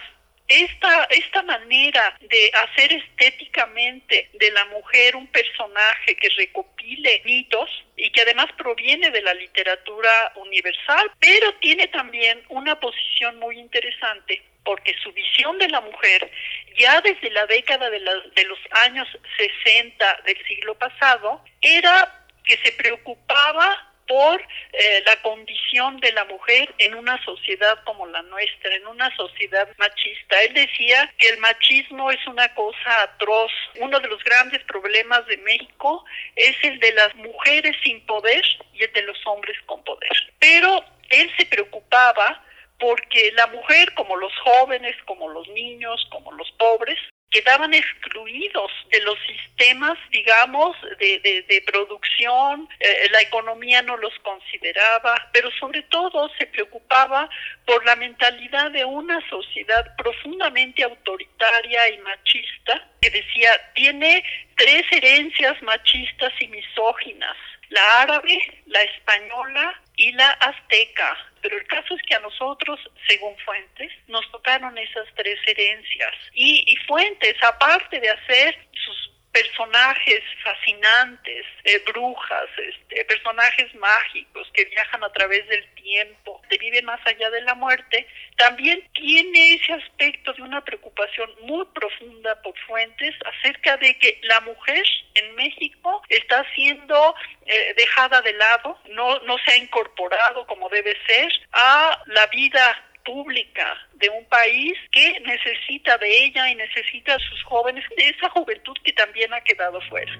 esta, 0.47 1.05
esta 1.05 1.41
manera 1.43 2.17
de 2.19 2.51
hacer 2.53 2.93
estéticamente 2.93 4.29
de 4.33 4.51
la 4.51 4.65
mujer 4.65 5.15
un 5.15 5.27
personaje 5.27 6.15
que 6.17 6.29
recopile 6.37 7.21
mitos 7.23 7.69
y 7.95 8.11
que 8.11 8.21
además 8.21 8.47
proviene 8.57 9.09
de 9.09 9.21
la 9.21 9.33
literatura 9.33 10.33
universal, 10.35 11.11
pero 11.19 11.53
tiene 11.55 11.87
también 11.87 12.43
una 12.49 12.79
posición 12.79 13.39
muy 13.39 13.57
interesante 13.57 14.43
porque 14.63 14.95
su 15.03 15.11
visión 15.11 15.57
de 15.57 15.69
la 15.69 15.81
mujer 15.81 16.31
ya 16.77 17.01
desde 17.01 17.29
la 17.31 17.45
década 17.47 17.89
de, 17.89 17.99
de 17.99 18.45
los 18.45 18.59
años 18.71 19.07
60 19.37 20.21
del 20.25 20.45
siglo 20.45 20.75
pasado 20.75 21.43
era 21.61 22.25
que 22.43 22.57
se 22.57 22.71
preocupaba 22.73 23.93
por 24.07 24.41
eh, 24.73 25.03
la 25.05 25.15
condición 25.21 25.99
de 25.99 26.11
la 26.11 26.25
mujer 26.25 26.73
en 26.77 26.95
una 26.95 27.23
sociedad 27.23 27.83
como 27.85 28.05
la 28.07 28.21
nuestra, 28.23 28.75
en 28.75 28.87
una 28.87 29.15
sociedad 29.15 29.67
machista. 29.77 30.41
Él 30.43 30.53
decía 30.53 31.11
que 31.17 31.29
el 31.29 31.37
machismo 31.39 32.11
es 32.11 32.25
una 32.27 32.53
cosa 32.53 33.03
atroz. 33.03 33.51
Uno 33.79 33.99
de 33.99 34.07
los 34.07 34.23
grandes 34.23 34.63
problemas 34.65 35.25
de 35.27 35.37
México 35.37 36.03
es 36.35 36.55
el 36.63 36.79
de 36.79 36.91
las 36.93 37.15
mujeres 37.15 37.75
sin 37.83 38.05
poder 38.05 38.43
y 38.73 38.83
el 38.83 38.93
de 38.93 39.03
los 39.03 39.17
hombres 39.25 39.57
con 39.65 39.83
poder. 39.83 40.33
Pero 40.39 40.83
él 41.09 41.31
se 41.37 41.45
preocupaba 41.45 42.43
porque 42.83 43.31
la 43.37 43.47
mujer, 43.47 43.93
como 43.93 44.17
los 44.17 44.33
jóvenes, 44.39 44.93
como 45.05 45.29
los 45.29 45.47
niños, 45.47 46.05
como 46.11 46.33
los 46.33 46.51
pobres, 46.59 46.99
quedaban 47.31 47.73
excluidos 47.73 48.71
de 48.91 48.99
los 49.03 49.17
sistemas, 49.25 49.97
digamos, 50.11 50.75
de, 50.99 51.63
producción, 51.65 52.67
eh, 52.81 53.07
la 53.09 53.21
economía 53.21 53.81
no 53.83 53.95
los 53.95 54.13
consideraba, 54.19 55.15
pero 55.31 55.49
sobre 55.61 55.83
todo 55.83 56.29
se 56.37 56.45
preocupaba 56.47 57.29
por 57.65 57.85
la 57.85 57.95
mentalidad 57.95 58.69
de 58.71 58.83
una 58.83 59.17
sociedad 59.29 59.95
profundamente 59.95 60.83
autoritaria 60.83 61.89
y 61.89 61.99
machista, 61.99 62.85
que 62.99 63.09
decía, 63.09 63.49
tiene 63.75 64.25
tres 64.57 64.83
herencias 64.91 65.55
machistas 65.61 66.33
y 66.41 66.49
misóginas, 66.49 67.37
la 67.73 68.01
árabe, 68.01 68.37
la 68.67 68.81
española 68.83 69.81
y 69.95 70.11
la 70.13 70.29
azteca. 70.29 71.17
Pero 71.41 71.57
el 71.57 71.67
caso 71.67 71.95
es 71.95 72.01
que 72.03 72.15
a 72.15 72.19
nosotros, 72.19 72.79
según 73.07 73.35
Fuentes, 73.39 73.91
nos 74.07 74.29
tocaron 74.31 74.77
esas 74.77 75.07
tres 75.15 75.39
herencias. 75.47 76.13
Y, 76.33 76.63
y 76.67 76.75
Fuentes, 76.87 77.35
aparte 77.43 77.99
de 77.99 78.09
hacer 78.09 78.57
sus 78.85 79.12
personajes 79.33 80.21
fascinantes, 80.43 81.45
eh, 81.63 81.81
brujas, 81.87 82.49
este, 82.57 83.03
personajes 83.05 83.73
mágicos 83.75 84.47
que 84.53 84.65
viajan 84.65 85.03
a 85.03 85.11
través 85.11 85.45
del 85.47 85.67
tiempo, 85.73 86.39
que 86.49 86.57
viven 86.59 86.85
más 86.85 86.99
allá 87.05 87.31
de 87.31 87.41
la 87.41 87.55
muerte, 87.55 88.07
también 88.37 88.87
tiene 88.93 89.55
ese 89.55 89.73
aspecto 89.73 90.33
de 90.33 90.43
una 90.43 90.63
preocupación 90.63 91.29
muy 91.41 91.65
profunda 91.73 92.39
por 92.43 92.53
Fuentes 92.67 93.15
acerca 93.25 93.75
de 93.77 93.97
que 93.97 94.19
la 94.23 94.39
mujer 94.41 94.85
en 95.15 95.35
México 95.35 96.03
está 96.09 96.45
siendo 96.53 97.15
eh, 97.47 97.73
dejada 97.75 98.21
de 98.21 98.33
lado, 98.33 98.79
no, 98.89 99.19
no 99.21 99.37
se 99.39 99.51
ha 99.51 99.57
incorporado 99.57 100.45
como 100.45 100.69
debe 100.69 100.95
ser 101.07 101.31
a 101.53 102.03
la 102.05 102.27
vida 102.27 102.83
pública 103.03 103.65
de 103.95 104.09
un 104.09 104.25
país 104.25 104.73
que 104.91 105.19
necesita 105.21 105.97
de 105.97 106.25
ella 106.25 106.49
y 106.49 106.55
necesita 106.55 107.15
a 107.15 107.19
sus 107.19 107.43
jóvenes, 107.43 107.83
de 107.95 108.09
esa 108.09 108.29
juventud 108.29 108.75
que 108.83 108.93
también 108.93 109.33
ha 109.33 109.41
quedado 109.41 109.79
fuera. 109.89 110.11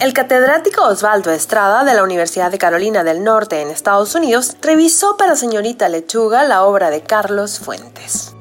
El 0.00 0.14
catedrático 0.14 0.84
Osvaldo 0.84 1.30
Estrada 1.30 1.84
de 1.84 1.94
la 1.94 2.02
Universidad 2.02 2.50
de 2.50 2.58
Carolina 2.58 3.04
del 3.04 3.22
Norte 3.22 3.60
en 3.60 3.70
Estados 3.70 4.16
Unidos 4.16 4.56
revisó 4.60 5.16
para 5.16 5.36
señorita 5.36 5.88
Lechuga 5.88 6.42
la 6.42 6.64
obra 6.64 6.90
de 6.90 7.02
Carlos 7.02 7.60
Fuentes. 7.60 8.31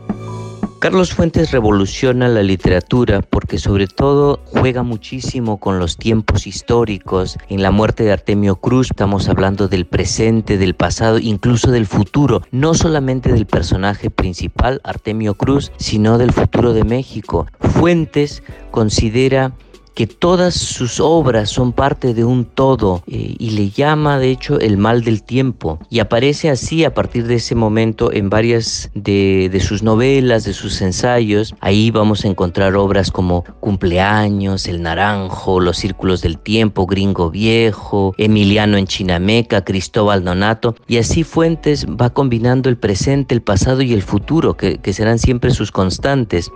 Carlos 0.82 1.14
Fuentes 1.14 1.52
revoluciona 1.52 2.28
la 2.28 2.42
literatura 2.42 3.22
porque 3.22 3.60
sobre 3.60 3.86
todo 3.86 4.40
juega 4.46 4.82
muchísimo 4.82 5.60
con 5.60 5.78
los 5.78 5.96
tiempos 5.96 6.48
históricos. 6.48 7.38
En 7.50 7.62
la 7.62 7.70
muerte 7.70 8.04
de 8.04 8.12
Artemio 8.12 8.56
Cruz 8.56 8.88
estamos 8.90 9.30
hablando 9.30 9.68
del 9.68 9.86
presente, 9.86 10.58
del 10.58 10.74
pasado, 10.74 11.20
incluso 11.20 11.70
del 11.70 11.86
futuro, 11.86 12.42
no 12.50 12.74
solamente 12.74 13.32
del 13.32 13.46
personaje 13.46 14.10
principal, 14.10 14.82
Artemio 14.84 15.36
Cruz, 15.36 15.72
sino 15.78 16.18
del 16.18 16.32
futuro 16.32 16.74
de 16.74 16.84
México. 16.84 17.46
Fuentes 17.60 18.42
considera 18.72 19.54
que 19.94 20.08
todas 20.08 20.56
sus 20.56 21.00
obras 21.00 21.50
son 21.50 21.74
parte 21.74 22.14
de 22.14 22.24
un 22.24 22.46
todo 22.46 23.04
eh, 23.08 23.36
y 23.38 23.52
le 23.52 23.70
llama 23.70 24.20
de 24.20 24.32
hecho 24.32 24.60
el 24.60 24.78
mal 24.78 25.04
del 25.04 25.24
tiempo 25.24 25.80
y 25.90 26.00
aparece 26.00 26.50
así 26.50 26.84
a 26.84 26.94
partir 26.94 27.28
de 27.28 27.36
ese 27.36 27.56
momento 27.56 28.12
en 28.12 28.30
varias 28.30 28.90
de, 28.96 29.62
sus 29.62 29.84
novelas, 29.84 30.44
de 30.44 30.54
sus 30.54 30.82
ensayos. 30.82 31.54
Ahí 31.60 31.92
vamos 31.92 32.26
a 32.26 32.28
encontrar 32.28 32.76
obras 32.76 33.12
como 33.12 33.44
Cumpleaños, 33.60 34.68
El 34.68 34.82
Naranjo, 34.82 35.60
Los 35.60 35.78
Círculos 35.78 36.22
del 36.22 36.38
Tiempo, 36.38 36.86
Gringo 36.86 37.30
Viejo, 37.30 38.14
Emiliano 38.18 38.78
en 38.78 38.88
Chinameca, 38.88 39.64
Cristóbal 39.64 40.24
Donato 40.24 40.76
y 40.88 40.98
así 40.98 41.24
Fuentes 41.24 41.86
va 41.86 42.12
combinando 42.12 42.70
el 42.70 42.78
presente, 42.78 43.36
el 43.36 43.42
pasado 43.42 43.82
y 43.82 43.94
el 43.94 44.02
futuro 44.02 44.56
que 44.56 44.94
serán 44.94 45.20
siempre 45.20 45.52
sus 45.52 45.72
constantes. 45.72 46.52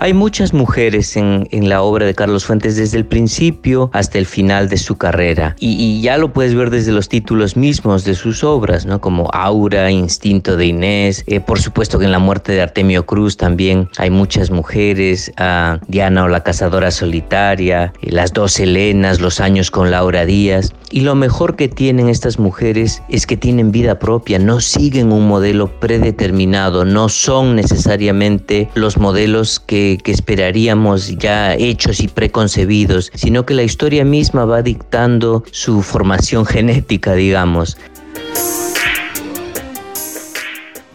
Hay 0.00 0.14
muchas 0.14 0.54
mujeres 0.54 1.16
en, 1.16 1.48
en, 1.50 1.68
la 1.68 1.82
obra 1.82 2.06
de 2.06 2.14
Carlos 2.14 2.44
Fuentes 2.44 2.76
desde 2.76 2.98
el 2.98 3.04
principio 3.04 3.90
hasta 3.92 4.18
el 4.18 4.26
final 4.26 4.68
de 4.68 4.76
su 4.76 4.96
carrera 4.96 5.56
y, 5.58 6.00
ya 6.00 6.16
lo 6.18 6.32
puedes 6.32 6.54
ver 6.54 6.70
desde 6.70 6.92
los 6.92 7.08
títulos 7.08 7.56
mismos 7.56 8.04
de 8.04 8.14
sus 8.14 8.44
obras, 8.44 8.86
¿no? 8.86 9.00
Como 9.00 9.28
Aura, 9.32 9.90
Instinto 9.90 10.56
de 10.56 10.66
Inés, 10.66 11.24
eh, 11.26 11.40
por 11.40 11.60
supuesto 11.60 11.98
que 11.98 12.04
en 12.04 12.12
la 12.12 12.20
muerte 12.20 12.52
de 12.52 12.62
Artemio 12.62 13.06
Cruz 13.06 13.36
también 13.36 13.88
hay 13.98 14.10
muchas 14.10 14.50
mujeres, 14.50 15.32
uh, 15.40 15.78
Diana 15.88 16.24
o 16.24 16.28
la 16.28 16.44
cazadora 16.44 16.92
solitaria, 16.92 17.92
eh, 18.00 18.12
las 18.12 18.32
dos 18.32 18.60
Helenas, 18.60 19.20
Los 19.20 19.40
años 19.40 19.72
con 19.72 19.90
Laura 19.90 20.24
Díaz 20.24 20.72
y 20.90 21.00
lo 21.00 21.14
mejor 21.14 21.56
que 21.56 21.68
tienen 21.68 22.08
estas 22.08 22.38
mujeres 22.38 23.02
es 23.08 23.26
que 23.26 23.36
tienen 23.36 23.72
vida 23.72 23.98
propia, 23.98 24.38
no 24.38 24.60
siguen 24.60 25.12
un 25.12 25.26
modelo 25.28 25.68
predeterminado, 25.80 26.84
no 26.84 27.08
son 27.08 27.56
necesariamente 27.56 28.68
los 28.74 28.96
modelos 28.96 29.60
que 29.60 29.87
que, 29.96 30.12
esperaríamos 30.12 31.16
ya 31.16 31.54
hechos 31.54 32.00
y 32.00 32.08
preconcebidos, 32.08 33.10
sino 33.14 33.46
que 33.46 33.54
la 33.54 33.62
historia 33.62 34.04
misma 34.04 34.44
va 34.44 34.62
dictando 34.62 35.44
su 35.50 35.82
formación 35.82 36.44
genética, 36.54 37.14
digamos. 37.14 37.76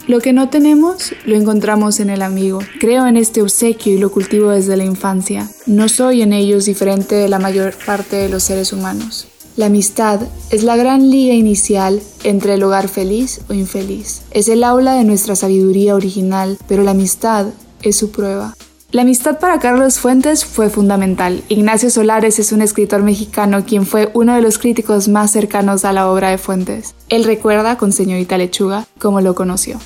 Lo 0.05 0.19
que 0.19 0.33
no 0.33 0.49
tenemos, 0.49 1.15
lo 1.25 1.35
encontramos 1.35 2.01
en 2.01 2.09
el 2.09 2.21
amigo. 2.21 2.59
Creo 2.79 3.07
en 3.07 3.15
este 3.15 3.41
obsequio 3.41 3.93
y 3.93 3.97
lo 3.97 4.11
cultivo 4.11 4.49
desde 4.49 4.75
la 4.75 4.83
infancia. 4.83 5.49
No 5.65 5.87
soy 5.87 6.21
en 6.21 6.33
ellos 6.33 6.65
diferente 6.65 7.15
de 7.15 7.29
la 7.29 7.39
mayor 7.39 7.73
parte 7.85 8.17
de 8.17 8.27
los 8.27 8.43
seres 8.43 8.73
humanos. 8.73 9.27
La 9.55 9.67
amistad 9.67 10.19
es 10.49 10.63
la 10.63 10.75
gran 10.75 11.11
liga 11.11 11.35
inicial 11.35 12.01
entre 12.23 12.55
el 12.55 12.63
hogar 12.63 12.87
feliz 12.87 13.41
o 13.49 13.53
infeliz. 13.53 14.23
Es 14.31 14.49
el 14.49 14.63
aula 14.63 14.95
de 14.95 15.03
nuestra 15.03 15.35
sabiduría 15.35 15.95
original, 15.95 16.57
pero 16.67 16.83
la 16.83 16.91
amistad 16.91 17.47
es 17.83 17.95
su 17.95 18.09
prueba. 18.09 18.55
La 18.93 19.01
amistad 19.01 19.39
para 19.39 19.59
Carlos 19.59 19.99
Fuentes 19.99 20.45
fue 20.45 20.69
fundamental. 20.69 21.43
Ignacio 21.49 21.89
Solares 21.89 22.37
es 22.37 22.51
un 22.51 22.61
escritor 22.61 23.01
mexicano 23.01 23.65
quien 23.67 23.87
fue 23.87 24.11
uno 24.13 24.35
de 24.35 24.41
los 24.43 24.59
críticos 24.59 25.07
más 25.07 25.31
cercanos 25.31 25.83
a 25.83 25.93
la 25.93 26.07
obra 26.11 26.29
de 26.29 26.37
Fuentes. 26.37 26.93
Él 27.09 27.23
recuerda 27.23 27.75
con 27.75 27.91
señorita 27.91 28.37
Lechuga 28.37 28.85
cómo 29.01 29.19
lo 29.19 29.33
conoció. 29.33 29.79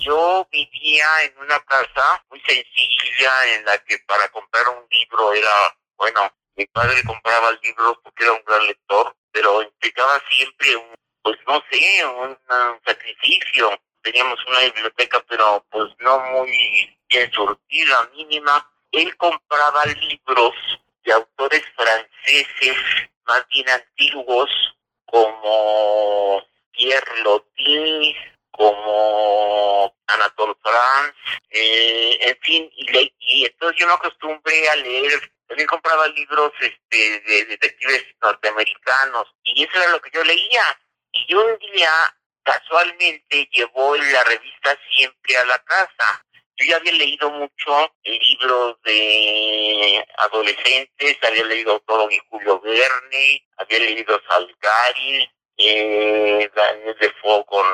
Yo 0.00 0.44
vivía 0.50 1.06
en 1.22 1.38
una 1.38 1.60
casa 1.60 2.20
muy 2.28 2.40
sencilla 2.40 3.30
en 3.54 3.64
la 3.64 3.78
que 3.84 3.96
para 4.08 4.28
comprar 4.30 4.64
un 4.70 4.84
libro 4.90 5.32
era, 5.32 5.78
bueno, 5.96 6.28
mi 6.56 6.66
padre 6.66 7.04
compraba 7.06 7.52
libros 7.62 7.96
porque 8.02 8.24
era 8.24 8.32
un 8.32 8.42
gran 8.44 8.66
lector, 8.66 9.14
pero 9.30 9.62
implicaba 9.62 10.20
siempre 10.28 10.74
un, 10.74 10.96
pues 11.22 11.36
no 11.46 11.62
sé, 11.70 12.04
un 12.04 12.36
sacrificio. 12.84 13.70
Teníamos 14.02 14.38
una 14.48 14.60
biblioteca, 14.62 15.24
pero 15.28 15.64
pues 15.70 15.92
no 16.00 16.18
muy 16.18 16.95
bien 17.08 17.30
surtida, 17.32 18.10
mínima, 18.14 18.70
él 18.92 19.16
compraba 19.16 19.84
libros 19.86 20.54
de 21.04 21.12
autores 21.12 21.62
franceses 21.74 22.76
más 23.26 23.46
bien 23.48 23.68
antiguos 23.68 24.50
como 25.06 26.42
Pierre 26.72 27.22
Loti, 27.22 28.16
como 28.50 29.94
Anatole 30.06 30.54
France, 30.62 31.14
eh, 31.50 32.18
en 32.20 32.38
fin, 32.40 32.70
y, 32.74 33.12
y, 33.18 33.44
entonces 33.46 33.78
yo 33.78 33.86
me 33.86 33.94
acostumbré 33.94 34.68
a 34.68 34.76
leer, 34.76 35.32
también 35.46 35.68
compraba 35.68 36.08
libros 36.08 36.52
este, 36.60 37.20
de 37.20 37.44
detectives 37.44 38.04
norteamericanos, 38.22 39.26
y 39.44 39.64
eso 39.64 39.76
era 39.76 39.90
lo 39.90 40.00
que 40.00 40.10
yo 40.12 40.24
leía. 40.24 40.80
Y 41.12 41.34
un 41.34 41.58
día 41.58 41.90
casualmente 42.42 43.48
llevó 43.52 43.96
la 43.96 44.24
revista 44.24 44.78
siempre 44.90 45.36
a 45.36 45.44
la 45.44 45.58
casa. 45.64 46.24
Yo 46.58 46.66
ya 46.66 46.76
había 46.76 46.92
leído 46.92 47.30
mucho 47.30 47.92
libros 48.04 48.76
de 48.84 50.06
adolescentes, 50.18 51.18
había 51.22 51.44
leído 51.44 51.72
Autólogo 51.72 52.10
y 52.10 52.20
Julio 52.30 52.60
Verne, 52.60 53.46
había 53.58 53.78
leído 53.78 54.20
Salgari, 54.28 55.30
eh, 55.58 56.50
Daniel 56.54 56.96
Defoe 56.98 57.44
con 57.44 57.66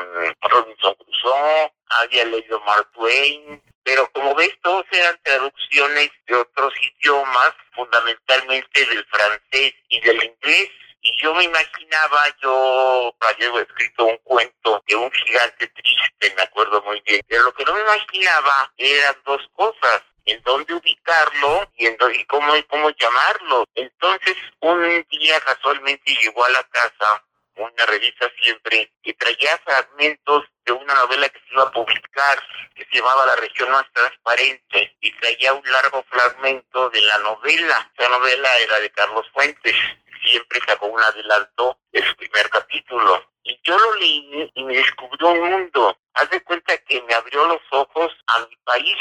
Robinson 0.42 0.94
Crusoe, 0.94 1.72
había 2.00 2.24
leído 2.24 2.60
Mark 2.60 2.90
Twain, 2.92 3.62
pero 3.84 4.08
como 4.12 4.34
ves, 4.34 4.52
todos 4.62 4.84
eran 4.92 5.18
traducciones 5.22 6.10
de 6.26 6.36
otros 6.36 6.72
idiomas, 6.80 7.52
fundamentalmente 7.74 8.84
del 8.86 9.04
francés 9.06 9.74
y 9.88 10.00
del 10.00 10.22
inglés. 10.22 10.70
Y 11.02 11.16
yo 11.20 11.34
me 11.34 11.44
imaginaba, 11.44 12.24
yo 12.40 13.14
había 13.20 13.60
escrito 13.60 14.04
un 14.04 14.16
cuento 14.18 14.82
de 14.86 14.94
un 14.94 15.10
gigante 15.10 15.66
triste, 15.66 16.34
me 16.36 16.42
acuerdo 16.42 16.80
muy 16.82 17.00
bien, 17.00 17.20
pero 17.26 17.42
lo 17.42 17.52
que 17.52 17.64
no 17.64 17.74
me 17.74 17.80
imaginaba 17.80 18.72
eran 18.76 19.16
dos 19.24 19.40
cosas 19.52 20.02
en 20.26 20.40
dónde 20.44 20.74
ubicarlo 20.74 21.68
y, 21.76 21.86
en 21.86 21.96
y 22.14 22.24
cómo, 22.26 22.52
cómo 22.68 22.90
llamarlo. 22.90 23.64
Entonces, 23.74 24.36
un 24.60 25.04
día 25.10 25.40
casualmente 25.40 26.14
llegó 26.14 26.44
a 26.44 26.50
la 26.50 26.62
casa 26.64 27.24
una 27.56 27.86
revista 27.86 28.30
siempre 28.40 28.92
que 29.02 29.12
traía 29.14 29.58
fragmentos 29.58 30.44
de 30.64 30.72
una 30.72 30.94
novela 30.94 31.28
que 31.28 31.38
se 31.40 31.52
iba 31.52 31.64
a 31.64 31.72
publicar, 31.72 32.42
que 32.74 32.84
se 32.84 32.96
llamaba 32.96 33.26
La 33.26 33.36
región 33.36 33.70
más 33.70 33.84
transparente, 33.92 34.96
y 35.00 35.12
traía 35.18 35.52
un 35.52 35.70
largo 35.70 36.04
fragmento 36.08 36.88
de 36.90 37.00
la 37.02 37.18
novela. 37.18 37.90
Esa 37.96 38.08
novela 38.08 38.58
era 38.58 38.80
de 38.80 38.90
Carlos 38.90 39.26
Fuentes, 39.32 39.74
siempre 40.22 40.60
sacó 40.66 40.86
un 40.86 41.00
adelanto 41.00 41.78
de 41.92 42.02
su 42.02 42.16
primer 42.16 42.48
capítulo. 42.50 43.24
Y 43.44 43.58
yo 43.64 43.76
lo 43.76 43.94
leí 43.96 44.50
y 44.54 44.64
me 44.64 44.76
descubrió 44.76 45.30
un 45.30 45.50
mundo. 45.50 45.96
Haz 46.14 46.30
de 46.30 46.40
cuenta 46.42 46.76
que 46.78 47.02
me 47.02 47.14
abrió 47.14 47.44
los 47.46 47.60
ojos 47.70 48.12
a 48.28 48.46
mi 48.46 48.56
país. 48.64 48.96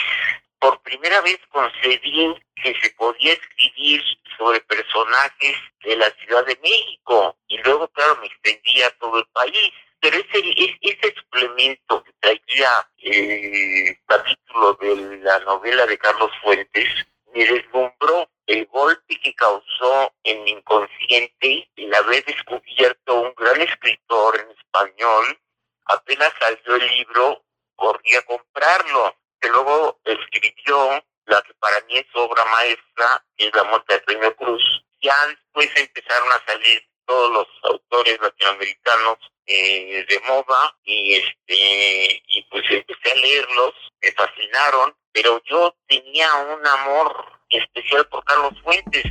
Por 0.60 0.82
primera 0.82 1.22
vez 1.22 1.40
concedí 1.50 2.36
que 2.56 2.75
se 2.82 2.90
podía 2.92 3.34
escribir 3.34 4.04
sobre 4.38 4.62
personajes 4.62 5.58
de 5.84 5.96
la 5.96 6.10
Ciudad 6.12 6.46
de 6.46 6.60
México. 6.62 7.38
Y 7.48 7.58
luego, 7.60 7.88
claro, 7.90 8.18
me 8.18 8.28
extendía 8.28 8.88
a 8.88 8.98
todo 8.98 9.20
el 9.20 9.25
país. 9.34 9.72
Pero 10.00 10.18
ese, 10.18 10.78
ese 10.82 11.13
suplemento 11.16 12.04
que 12.04 12.13
traía 12.20 12.88
el 12.98 13.98
capítulo 14.08 14.74
de 14.82 15.18
la 15.20 15.40
novela 15.40 15.86
de 15.86 15.98
Carlos 15.98 16.32
Fuentes 16.42 16.88
me 17.34 17.46
deslumbró 17.46 18.30
el 18.48 18.66
golpe 18.68 19.20
que 19.20 19.34
causó 19.34 20.14
en 20.24 20.44
mi 20.44 20.52
inconsciente 20.52 21.70
el 21.76 21.94
haber 21.94 22.26
descubierto 22.26 23.22
un 23.22 23.34
gran 23.36 23.62
escritor 23.62 24.40
en 24.40 24.52
español. 24.58 25.40
Apenas 25.86 26.34
salió 26.40 26.76
el 26.76 26.88
libro, 26.88 27.44
corrí 27.76 28.16
a 28.16 28.22
comprarlo, 28.24 29.16
que 29.40 29.50
luego 29.50 30.00
escribió 30.04 31.04
la 31.26 31.42
que 31.42 31.54
para 31.56 31.80
mí 31.86 31.98
es 31.98 32.08
obra 32.14 32.44
maestra, 32.46 33.26
es 33.38 33.54
La 33.56 33.64
muerte 33.64 33.94
de 33.94 34.00
Premio 34.02 34.36
Cruz. 34.36 34.64
Ya 35.02 35.16
después 35.28 35.70
empezaron 35.76 36.32
a 36.32 36.44
salir 36.46 36.84
todos 37.06 37.32
los 37.32 37.48
autores 37.64 38.20
latinoamericanos 38.22 39.18
eh, 39.46 40.06
de 40.08 40.20
moda 40.28 40.78
y 40.84 41.16
este 41.16 42.24
y 42.28 42.44
pues 42.50 42.64
empecé 42.70 43.12
a 43.12 43.16
leerlos, 43.16 43.74
me 44.02 44.12
fascinaron, 44.12 44.96
pero 45.13 45.41
yo 45.50 45.74
tenía 45.88 46.27
un 46.36 46.65
amor 46.65 47.13
especial 47.50 48.08
por 48.10 48.24
Carlos 48.24 48.53
Fuentes. 48.63 49.03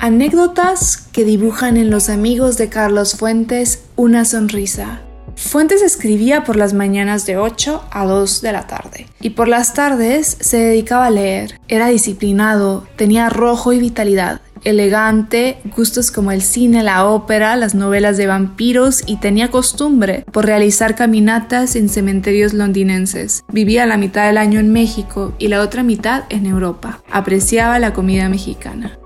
Anécdotas 0.00 1.08
que 1.12 1.24
dibujan 1.24 1.76
en 1.76 1.90
los 1.90 2.08
amigos 2.08 2.58
de 2.58 2.68
Carlos 2.68 3.16
Fuentes 3.16 3.88
una 3.96 4.24
sonrisa. 4.24 5.02
Fuentes 5.36 5.80
escribía 5.80 6.44
por 6.44 6.56
las 6.56 6.74
mañanas 6.74 7.24
de 7.24 7.36
8 7.36 7.88
a 7.90 8.04
2 8.04 8.42
de 8.42 8.52
la 8.52 8.66
tarde 8.66 9.06
y 9.20 9.30
por 9.30 9.48
las 9.48 9.74
tardes 9.74 10.36
se 10.40 10.58
dedicaba 10.58 11.06
a 11.06 11.10
leer. 11.10 11.58
Era 11.68 11.86
disciplinado, 11.86 12.86
tenía 12.96 13.28
rojo 13.28 13.72
y 13.72 13.78
vitalidad, 13.78 14.40
elegante, 14.64 15.58
gustos 15.64 16.10
como 16.10 16.32
el 16.32 16.42
cine, 16.42 16.82
la 16.82 17.06
ópera, 17.06 17.56
las 17.56 17.74
novelas 17.74 18.16
de 18.16 18.26
vampiros 18.26 19.02
y 19.06 19.18
tenía 19.20 19.50
costumbre 19.50 20.24
por 20.32 20.46
realizar 20.46 20.94
caminatas 20.94 21.76
en 21.76 21.88
cementerios 21.88 22.52
londinenses. 22.52 23.44
Vivía 23.48 23.86
la 23.86 23.96
mitad 23.96 24.26
del 24.26 24.38
año 24.38 24.60
en 24.60 24.72
México 24.72 25.34
y 25.38 25.48
la 25.48 25.60
otra 25.60 25.82
mitad 25.82 26.24
en 26.30 26.46
Europa. 26.46 27.02
Apreciaba 27.10 27.78
la 27.78 27.92
comida 27.92 28.28
mexicana. 28.28 28.98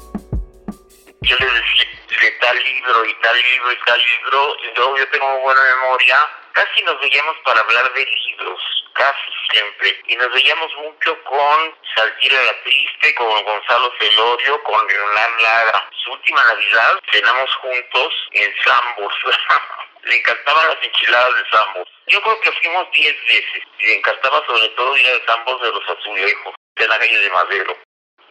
Yo 1.23 1.37
le 1.39 1.47
decía 1.47 1.87
de 2.21 2.31
tal 2.41 2.57
libro 2.57 3.05
y 3.05 3.15
tal 3.23 3.37
libro 3.37 3.73
y 3.73 3.85
tal 3.85 3.99
libro, 3.99 4.41
y 4.63 4.77
luego 4.77 4.99
yo 4.99 5.09
tengo 5.09 5.41
buena 5.43 5.61
memoria, 5.75 6.17
casi 6.53 6.83
nos 6.85 7.01
veíamos 7.01 7.37
para 7.45 7.61
hablar 7.61 7.93
de 7.95 8.01
libros, 8.01 8.61
casi 8.97 9.31
siempre. 9.51 10.01
Y 10.09 10.17
nos 10.17 10.33
veíamos 10.33 10.75
mucho 10.77 11.23
con 11.25 11.75
Saltira 11.95 12.43
la 12.43 12.63
Triste, 12.63 13.15
con 13.15 13.45
Gonzalo 13.45 13.93
Celorio, 13.99 14.63
con 14.65 14.87
Leonardo 14.87 15.43
Lara. 15.43 15.91
Su 16.05 16.13
última 16.13 16.43
Navidad 16.45 16.99
cenamos 17.13 17.55
juntos 17.57 18.15
en 18.33 18.55
Zambos. 18.65 19.15
Le 20.03 20.17
encantaban 20.17 20.69
las 20.69 20.83
enchiladas 20.83 21.35
de 21.35 21.51
Zambos. 21.51 21.89
Yo 22.07 22.23
creo 22.23 22.41
que 22.41 22.53
fuimos 22.53 22.91
10 22.93 23.25
veces. 23.27 23.63
Le 23.81 23.97
encantaba 23.97 24.45
sobre 24.47 24.69
todo 24.71 24.97
ir 24.97 25.07
a 25.09 25.27
Zambos 25.27 25.61
de 25.63 25.71
los 25.71 25.89
Azulejos, 25.89 26.55
de 26.77 26.89
la 26.89 26.99
calle 26.99 27.19
de 27.19 27.31
Madero. 27.31 27.77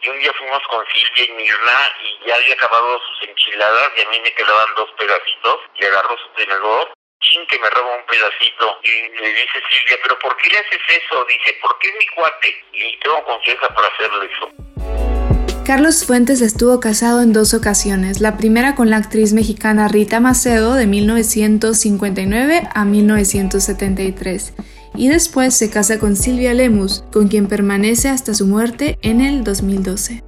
Y 0.00 0.08
un 0.08 0.18
día 0.18 0.32
fuimos 0.34 0.62
con 0.68 0.86
Silvia 0.88 1.24
y 1.24 1.32
Mirna 1.32 1.92
y 2.02 2.28
ya 2.28 2.34
había 2.36 2.54
acabado 2.54 3.00
sus 3.00 3.28
enchiladas 3.28 3.92
y 3.96 4.02
a 4.02 4.08
mí 4.10 4.20
me 4.20 4.32
quedaban 4.34 4.74
dos 4.76 4.90
pedacitos 4.98 5.60
y 5.74 5.84
agarró 5.84 6.16
su 6.18 6.28
tenedor 6.34 6.92
chin 7.20 7.46
que 7.48 7.58
me 7.58 7.70
roba 7.70 7.96
un 7.96 8.06
pedacito 8.06 8.66
y 8.82 9.20
le 9.20 9.28
dice 9.28 9.58
Silvia, 9.70 9.96
pero 10.02 10.18
¿por 10.18 10.36
qué 10.36 10.50
le 10.50 10.58
haces 10.58 10.80
eso? 10.88 11.24
Dice, 11.24 11.56
porque 11.62 11.88
es 11.88 11.94
mi 11.98 12.06
cuate 12.14 12.48
y 12.72 12.98
tengo 13.00 13.24
confianza 13.24 13.68
para 13.74 13.88
hacerle 13.88 14.30
eso. 14.32 14.66
Carlos 15.64 16.06
Fuentes 16.06 16.42
estuvo 16.42 16.78
casado 16.78 17.22
en 17.22 17.32
dos 17.32 17.52
ocasiones, 17.52 18.20
la 18.20 18.36
primera 18.36 18.76
con 18.76 18.88
la 18.88 18.98
actriz 18.98 19.32
mexicana 19.32 19.88
Rita 19.88 20.20
Macedo 20.20 20.74
de 20.74 20.86
1959 20.86 22.68
a 22.72 22.84
1973 22.84 24.54
y 24.94 25.08
después 25.08 25.56
se 25.56 25.68
casa 25.68 25.98
con 25.98 26.14
Silvia 26.14 26.54
Lemus, 26.54 27.02
con 27.12 27.26
quien 27.26 27.48
permanece 27.48 28.08
hasta 28.08 28.32
su 28.32 28.46
muerte 28.46 28.98
en 29.02 29.20
el 29.20 29.42
2012. 29.42 30.22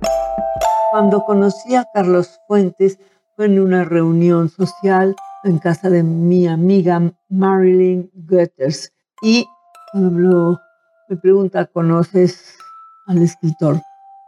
Cuando 0.90 1.22
conocí 1.24 1.76
a 1.76 1.84
Carlos 1.94 2.40
Fuentes 2.48 2.98
fue 3.36 3.46
en 3.46 3.60
una 3.60 3.84
reunión 3.84 4.48
social 4.50 5.14
en 5.44 5.58
casa 5.58 5.90
de 5.90 6.02
mi 6.02 6.46
amiga 6.46 7.12
Marilyn 7.28 8.10
Goethers 8.14 8.92
y 9.22 9.46
cuando 9.92 10.60
me 11.08 11.16
pregunta, 11.16 11.66
¿conoces 11.66 12.56
al 13.06 13.22
escritor? 13.22 13.80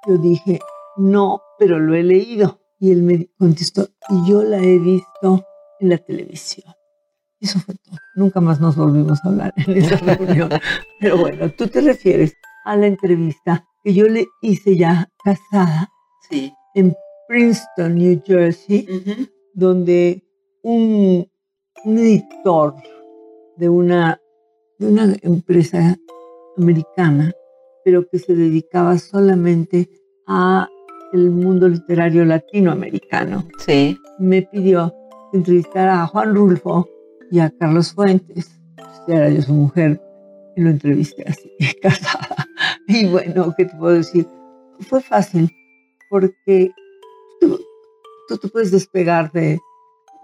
Yo 0.07 0.17
dije, 0.17 0.59
no, 0.97 1.43
pero 1.59 1.79
lo 1.79 1.95
he 1.95 2.03
leído. 2.03 2.61
Y 2.79 2.93
él 2.93 3.03
me 3.03 3.29
contestó, 3.39 3.89
y 4.09 4.31
yo 4.31 4.43
la 4.43 4.57
he 4.57 4.79
visto 4.79 5.45
en 5.81 5.91
la 5.91 5.99
televisión. 5.99 6.73
Eso 7.39 7.59
fue 7.59 7.75
todo. 7.75 7.99
Nunca 8.15 8.41
más 8.41 8.59
nos 8.59 8.77
volvimos 8.77 9.23
a 9.23 9.29
hablar 9.29 9.53
en 9.57 9.77
esa 9.77 9.97
reunión. 10.15 10.49
Pero 10.99 11.19
bueno, 11.19 11.51
tú 11.51 11.69
te 11.69 11.83
refieres 11.83 12.33
a 12.65 12.77
la 12.77 12.87
entrevista 12.87 13.67
que 13.85 13.93
yo 13.93 14.07
le 14.07 14.27
hice 14.41 14.79
ya 14.79 15.11
casada 15.23 15.91
sí. 16.31 16.55
en 16.75 16.97
Princeton, 17.29 17.97
New 17.97 18.23
Jersey, 18.25 18.89
donde 19.53 20.25
un, 20.63 21.27
un, 21.85 21.99
editor 21.99 22.75
de 23.57 23.69
una, 23.69 24.21
de 24.79 24.87
una 24.87 25.15
empresa 25.23 25.97
americana, 26.57 27.33
pero 27.85 28.07
que 28.09 28.19
se 28.19 28.35
dedicaba 28.35 28.99
solamente 28.99 29.89
a 30.27 30.69
el 31.13 31.31
mundo 31.31 31.69
literario 31.69 32.25
latinoamericano, 32.25 33.49
sí. 33.59 33.99
me 34.19 34.43
pidió 34.43 34.95
entrevistar 35.33 35.89
a 35.89 36.07
Juan 36.07 36.35
Rulfo, 36.35 36.89
y 37.31 37.39
a 37.39 37.51
Carlos 37.51 37.93
Fuentes. 37.93 38.61
Pues 38.77 39.01
era 39.09 39.31
yo 39.31 39.43
su 39.43 39.53
mujer 39.53 40.01
y 40.57 40.63
lo 40.63 40.71
entrevisté 40.71 41.25
así, 41.27 41.51
casada. 41.83 42.47
Y 42.87 43.07
bueno, 43.07 43.55
¿qué 43.57 43.65
te 43.67 43.77
puedo 43.77 43.95
decir? 43.95 44.27
Fue 44.81 45.01
fácil 45.01 45.51
porque 46.09 46.71
tú, 47.41 47.61
tú 48.29 48.39
te 48.39 48.49
puedes 48.49 48.71
despegar 48.71 49.31
de, 49.33 49.59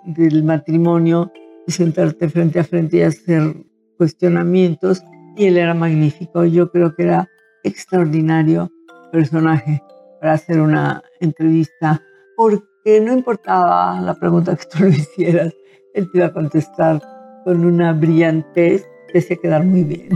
del 0.06 0.44
matrimonio 0.44 1.32
y 1.66 1.72
sentarte 1.72 2.28
frente 2.28 2.60
a 2.60 2.64
frente 2.64 2.98
y 2.98 3.02
hacer 3.02 3.54
cuestionamientos. 3.98 5.02
Y 5.36 5.46
él 5.46 5.58
era 5.58 5.74
magnífico. 5.74 6.44
Yo 6.44 6.70
creo 6.70 6.94
que 6.94 7.04
era 7.04 7.28
extraordinario 7.64 8.70
personaje 9.12 9.82
para 10.20 10.34
hacer 10.34 10.60
una 10.60 11.02
entrevista 11.20 12.00
porque 12.36 13.00
no 13.00 13.12
importaba 13.12 14.00
la 14.00 14.14
pregunta 14.14 14.56
que 14.56 14.64
tú 14.66 14.84
le 14.84 14.90
hicieras, 14.90 15.54
él 15.94 16.10
te 16.10 16.18
iba 16.18 16.26
a 16.26 16.32
contestar 16.32 17.00
con 17.44 17.64
una 17.64 17.92
brillantez 17.92 18.86
que 19.12 19.20
se 19.20 19.38
quedar 19.38 19.64
muy 19.64 19.84
bien. 19.84 20.08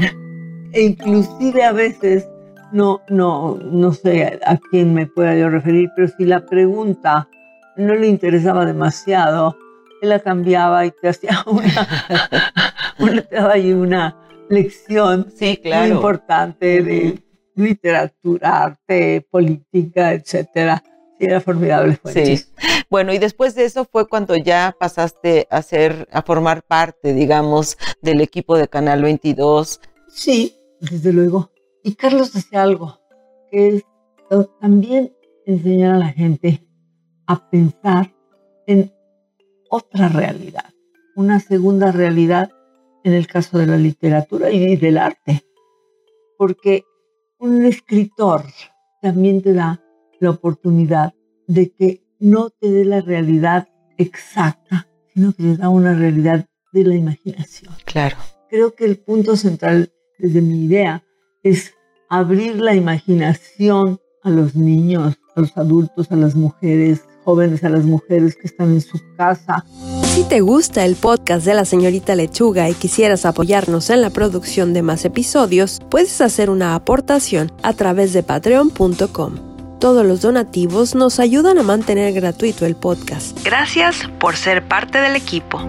E 0.72 0.83
inclusive 0.83 1.64
a 1.64 1.72
veces, 1.72 2.29
no, 2.72 3.00
no, 3.09 3.57
no 3.57 3.92
sé 3.92 4.38
a 4.46 4.57
quién 4.70 4.94
me 4.94 5.07
pueda 5.07 5.37
yo 5.37 5.48
referir, 5.48 5.90
pero 5.96 6.09
si 6.16 6.24
la 6.24 6.46
pregunta 6.46 7.29
no 7.76 7.94
le 7.94 8.07
interesaba 8.07 8.64
demasiado, 8.66 9.57
la 10.06 10.20
cambiaba 10.20 10.86
y 10.86 10.90
te 10.90 11.08
hacía 11.08 11.42
una, 11.46 11.88
una 12.98 13.22
te 13.22 13.34
daba 13.36 13.52
ahí 13.52 13.72
una 13.72 14.16
lección 14.48 15.32
sí, 15.34 15.56
claro. 15.56 15.86
muy 15.86 15.96
importante 15.96 16.82
de 16.82 17.22
literatura, 17.54 18.64
arte, 18.64 19.26
política, 19.30 20.12
etcétera. 20.12 20.82
Sí, 21.18 21.26
era 21.26 21.40
formidable. 21.40 21.98
Sí. 22.06 22.40
Bueno, 22.88 23.12
y 23.12 23.18
después 23.18 23.54
de 23.54 23.64
eso 23.64 23.84
fue 23.84 24.08
cuando 24.08 24.36
ya 24.36 24.74
pasaste 24.78 25.46
a 25.50 25.62
ser, 25.62 26.08
a 26.10 26.22
formar 26.22 26.62
parte, 26.62 27.12
digamos, 27.12 27.76
del 28.02 28.20
equipo 28.20 28.56
de 28.56 28.68
Canal 28.68 29.02
22. 29.02 29.80
Sí, 30.08 30.56
desde 30.80 31.12
luego. 31.12 31.52
Y 31.84 31.94
Carlos 31.94 32.32
decía 32.32 32.62
algo, 32.62 32.98
que 33.50 33.76
es 33.76 33.84
también 34.60 35.14
enseñar 35.46 35.94
a 35.94 35.98
la 35.98 36.08
gente 36.08 36.66
a 37.26 37.50
pensar 37.50 38.12
en 38.66 38.92
otra 39.70 40.09
realidad, 40.09 40.74
una 41.16 41.40
segunda 41.40 41.92
realidad 41.92 42.50
en 43.04 43.14
el 43.14 43.26
caso 43.26 43.59
de 43.59 43.66
la 43.66 43.76
literatura 43.76 44.50
y 44.50 44.76
del 44.76 44.98
arte. 44.98 45.44
Porque 46.37 46.85
un 47.38 47.64
escritor 47.64 48.44
también 49.00 49.40
te 49.42 49.54
da 49.54 49.80
la 50.18 50.30
oportunidad 50.30 51.14
de 51.46 51.70
que 51.70 52.02
no 52.18 52.50
te 52.50 52.70
dé 52.70 52.85
la 52.85 53.00
realidad 53.00 53.68
exacta, 53.96 54.88
sino 55.14 55.33
que 55.33 55.42
te 55.42 55.56
da 55.56 55.68
una 55.68 55.94
realidad 55.94 56.46
de 56.72 56.85
la 56.85 56.94
imaginación. 56.94 57.72
Claro. 57.85 58.16
Creo 58.48 58.74
que 58.74 58.85
el 58.85 58.98
punto 58.98 59.37
central 59.37 59.92
desde 60.18 60.42
mi 60.42 60.64
idea 60.64 61.02
es 61.42 61.74
abrir 62.09 62.56
la 62.61 62.74
imaginación 62.74 64.00
a 64.22 64.30
los 64.30 64.54
niños, 64.54 65.18
a 65.35 65.40
los 65.40 65.56
adultos, 65.56 66.11
a 66.12 66.16
las 66.16 66.35
mujeres 66.35 67.04
jóvenes, 67.30 67.62
a 67.62 67.68
las 67.68 67.84
mujeres 67.84 68.34
que 68.34 68.48
están 68.48 68.72
en 68.72 68.80
su 68.80 69.00
casa. 69.16 69.64
Si 70.02 70.24
te 70.24 70.40
gusta 70.40 70.84
el 70.84 70.96
podcast 70.96 71.46
de 71.46 71.54
la 71.54 71.64
señorita 71.64 72.16
Lechuga 72.16 72.68
y 72.68 72.74
quisieras 72.74 73.24
apoyarnos 73.24 73.88
en 73.90 74.00
la 74.00 74.10
producción 74.10 74.72
de 74.72 74.82
más 74.82 75.04
episodios, 75.04 75.78
puedes 75.90 76.20
hacer 76.20 76.50
una 76.50 76.74
aportación 76.74 77.52
a 77.62 77.72
través 77.72 78.12
de 78.12 78.24
patreon.com. 78.24 79.78
Todos 79.78 80.04
los 80.04 80.22
donativos 80.22 80.96
nos 80.96 81.20
ayudan 81.20 81.58
a 81.58 81.62
mantener 81.62 82.12
gratuito 82.12 82.66
el 82.66 82.74
podcast. 82.74 83.38
Gracias 83.44 84.10
por 84.18 84.34
ser 84.34 84.66
parte 84.66 84.98
del 84.98 85.14
equipo. 85.14 85.60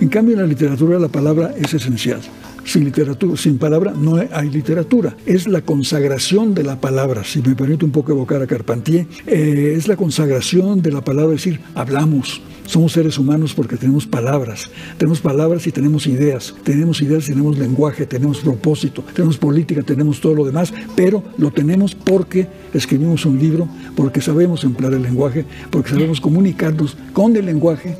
En 0.00 0.08
cambio, 0.08 0.34
en 0.34 0.42
la 0.42 0.46
literatura 0.46 1.00
la 1.00 1.08
palabra 1.08 1.52
es 1.56 1.74
esencial. 1.74 2.20
Sin 2.64 2.84
literatura, 2.84 3.36
sin 3.36 3.58
palabra 3.58 3.92
no 3.96 4.16
hay 4.16 4.50
literatura. 4.50 5.16
Es 5.26 5.46
la 5.46 5.62
consagración 5.62 6.54
de 6.54 6.62
la 6.62 6.80
palabra. 6.80 7.24
Si 7.24 7.42
me 7.42 7.54
permite 7.54 7.84
un 7.84 7.90
poco 7.90 8.12
evocar 8.12 8.40
a 8.42 8.46
Carpentier, 8.46 9.06
eh, 9.26 9.74
es 9.76 9.88
la 9.88 9.96
consagración 9.96 10.80
de 10.82 10.92
la 10.92 11.02
palabra, 11.02 11.34
es 11.34 11.44
decir, 11.44 11.60
hablamos. 11.74 12.40
Somos 12.66 12.92
seres 12.92 13.18
humanos 13.18 13.54
porque 13.54 13.76
tenemos 13.76 14.06
palabras. 14.06 14.70
Tenemos 14.96 15.20
palabras 15.20 15.66
y 15.66 15.72
tenemos 15.72 16.06
ideas. 16.06 16.54
Tenemos 16.62 17.02
ideas, 17.02 17.26
tenemos 17.26 17.58
lenguaje, 17.58 18.06
tenemos 18.06 18.38
propósito, 18.38 19.04
tenemos 19.14 19.36
política, 19.36 19.82
tenemos 19.82 20.20
todo 20.20 20.34
lo 20.34 20.44
demás, 20.44 20.72
pero 20.94 21.22
lo 21.38 21.50
tenemos 21.50 21.94
porque 21.94 22.46
escribimos 22.72 23.26
un 23.26 23.38
libro, 23.38 23.68
porque 23.96 24.20
sabemos 24.20 24.64
emplear 24.64 24.94
el 24.94 25.02
lenguaje, 25.02 25.44
porque 25.70 25.90
sabemos 25.90 26.20
comunicarnos 26.20 26.96
con 27.12 27.36
el 27.36 27.46
lenguaje, 27.46 27.96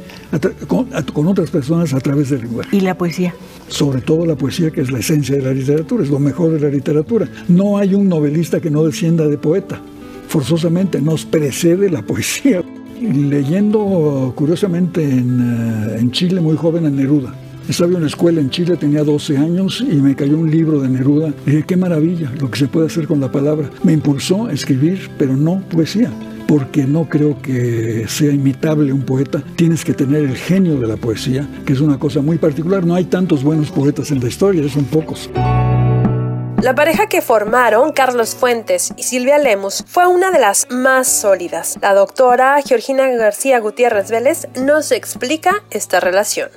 con, 0.66 0.88
con 1.12 1.27
otras 1.27 1.51
personas 1.51 1.92
a 1.92 2.01
través 2.01 2.31
del 2.31 2.42
lenguaje. 2.42 2.77
¿Y 2.77 2.81
la 2.81 2.96
poesía? 2.96 3.35
Sobre 3.68 4.01
todo 4.01 4.27
la 4.27 4.37
poesía, 4.37 4.70
que 4.70 4.81
es 4.81 4.90
la 4.90 5.01
esencia 5.01 5.37
de 5.37 5.42
la 5.42 5.53
literatura, 5.53 6.05
es 6.05 6.11
lo 6.11 6.18
mejor 6.18 6.53
de 6.53 6.61
la 6.61 6.68
literatura. 6.68 7.29
No 7.48 7.79
hay 7.79 7.94
un 7.94 8.09
novelista 8.09 8.61
que 8.61 8.70
no 8.70 8.85
descienda 8.85 9.27
de 9.27 9.38
poeta. 9.38 9.81
Forzosamente 10.29 11.01
nos 11.01 11.27
precede 11.27 11.90
la 11.90 12.03
poesía 12.03 12.62
leyendo 13.07 14.33
curiosamente 14.35 15.03
en, 15.03 15.95
en, 15.99 16.11
Chile 16.11 16.41
muy 16.41 16.57
joven 16.57 16.87
a 16.87 16.91
Neruda. 16.91 17.35
Estaba 17.69 17.91
en 17.91 17.97
una 17.97 18.07
escuela 18.07 18.41
en 18.41 18.51
Chile, 18.51 18.77
tenía 18.77 19.05
12 19.05 19.37
años 19.38 19.85
y 19.88 19.95
me 19.97 20.17
cayó 20.17 20.38
un 20.38 20.51
libro 20.51 20.81
de 20.81 20.88
Neruda. 20.88 21.33
Y 21.47 21.51
dije, 21.51 21.65
qué 21.65 21.77
maravilla 21.77 22.33
lo 22.41 22.51
que 22.51 22.59
se 22.59 22.67
puede 22.67 22.87
hacer 22.87 23.07
con 23.07 23.21
la 23.21 23.31
palabra. 23.31 23.71
Me 23.85 23.93
impulsó 23.93 24.47
a 24.47 24.53
escribir, 24.53 25.11
pero 25.17 25.37
no 25.37 25.62
poesía 25.71 26.11
porque 26.47 26.85
no 26.87 27.09
creo 27.09 27.41
que 27.41 28.05
sea 28.09 28.31
imitable 28.31 28.93
un 28.93 29.03
poeta. 29.03 29.43
Tienes 29.57 29.87
que 29.87 29.95
tener 29.95 30.25
el 30.25 30.37
genio 30.37 30.79
de 30.79 30.87
la 30.87 30.97
poesía, 30.97 31.49
que 31.65 31.73
es 31.73 31.81
una 31.81 31.99
cosa 31.99 32.21
muy 32.21 32.37
particular. 32.37 32.85
No 32.85 32.95
hay 32.95 33.07
tantos 33.07 33.43
buenos 33.43 33.71
poetas 33.71 34.11
en 34.11 34.21
la 34.21 34.29
historia, 34.29 34.69
son 34.69 34.85
pocos. 34.85 35.31
La 36.62 36.77
pareja 36.77 37.09
que 37.09 37.22
formaron, 37.22 37.90
Carlos 37.90 38.37
Fuentes 38.37 38.92
y 38.96 39.03
Silvia 39.03 39.37
Lemus, 39.37 39.83
fue 39.85 40.07
una 40.07 40.31
de 40.31 40.38
las 40.38 40.70
más 40.70 41.09
sólidas. 41.09 41.77
La 41.83 41.92
doctora 41.92 42.62
Georgina 42.64 43.09
García 43.09 43.59
Gutiérrez 43.59 44.12
Vélez 44.12 44.46
nos 44.55 44.92
explica 44.92 45.64
esta 45.72 45.98
relación. 45.98 46.51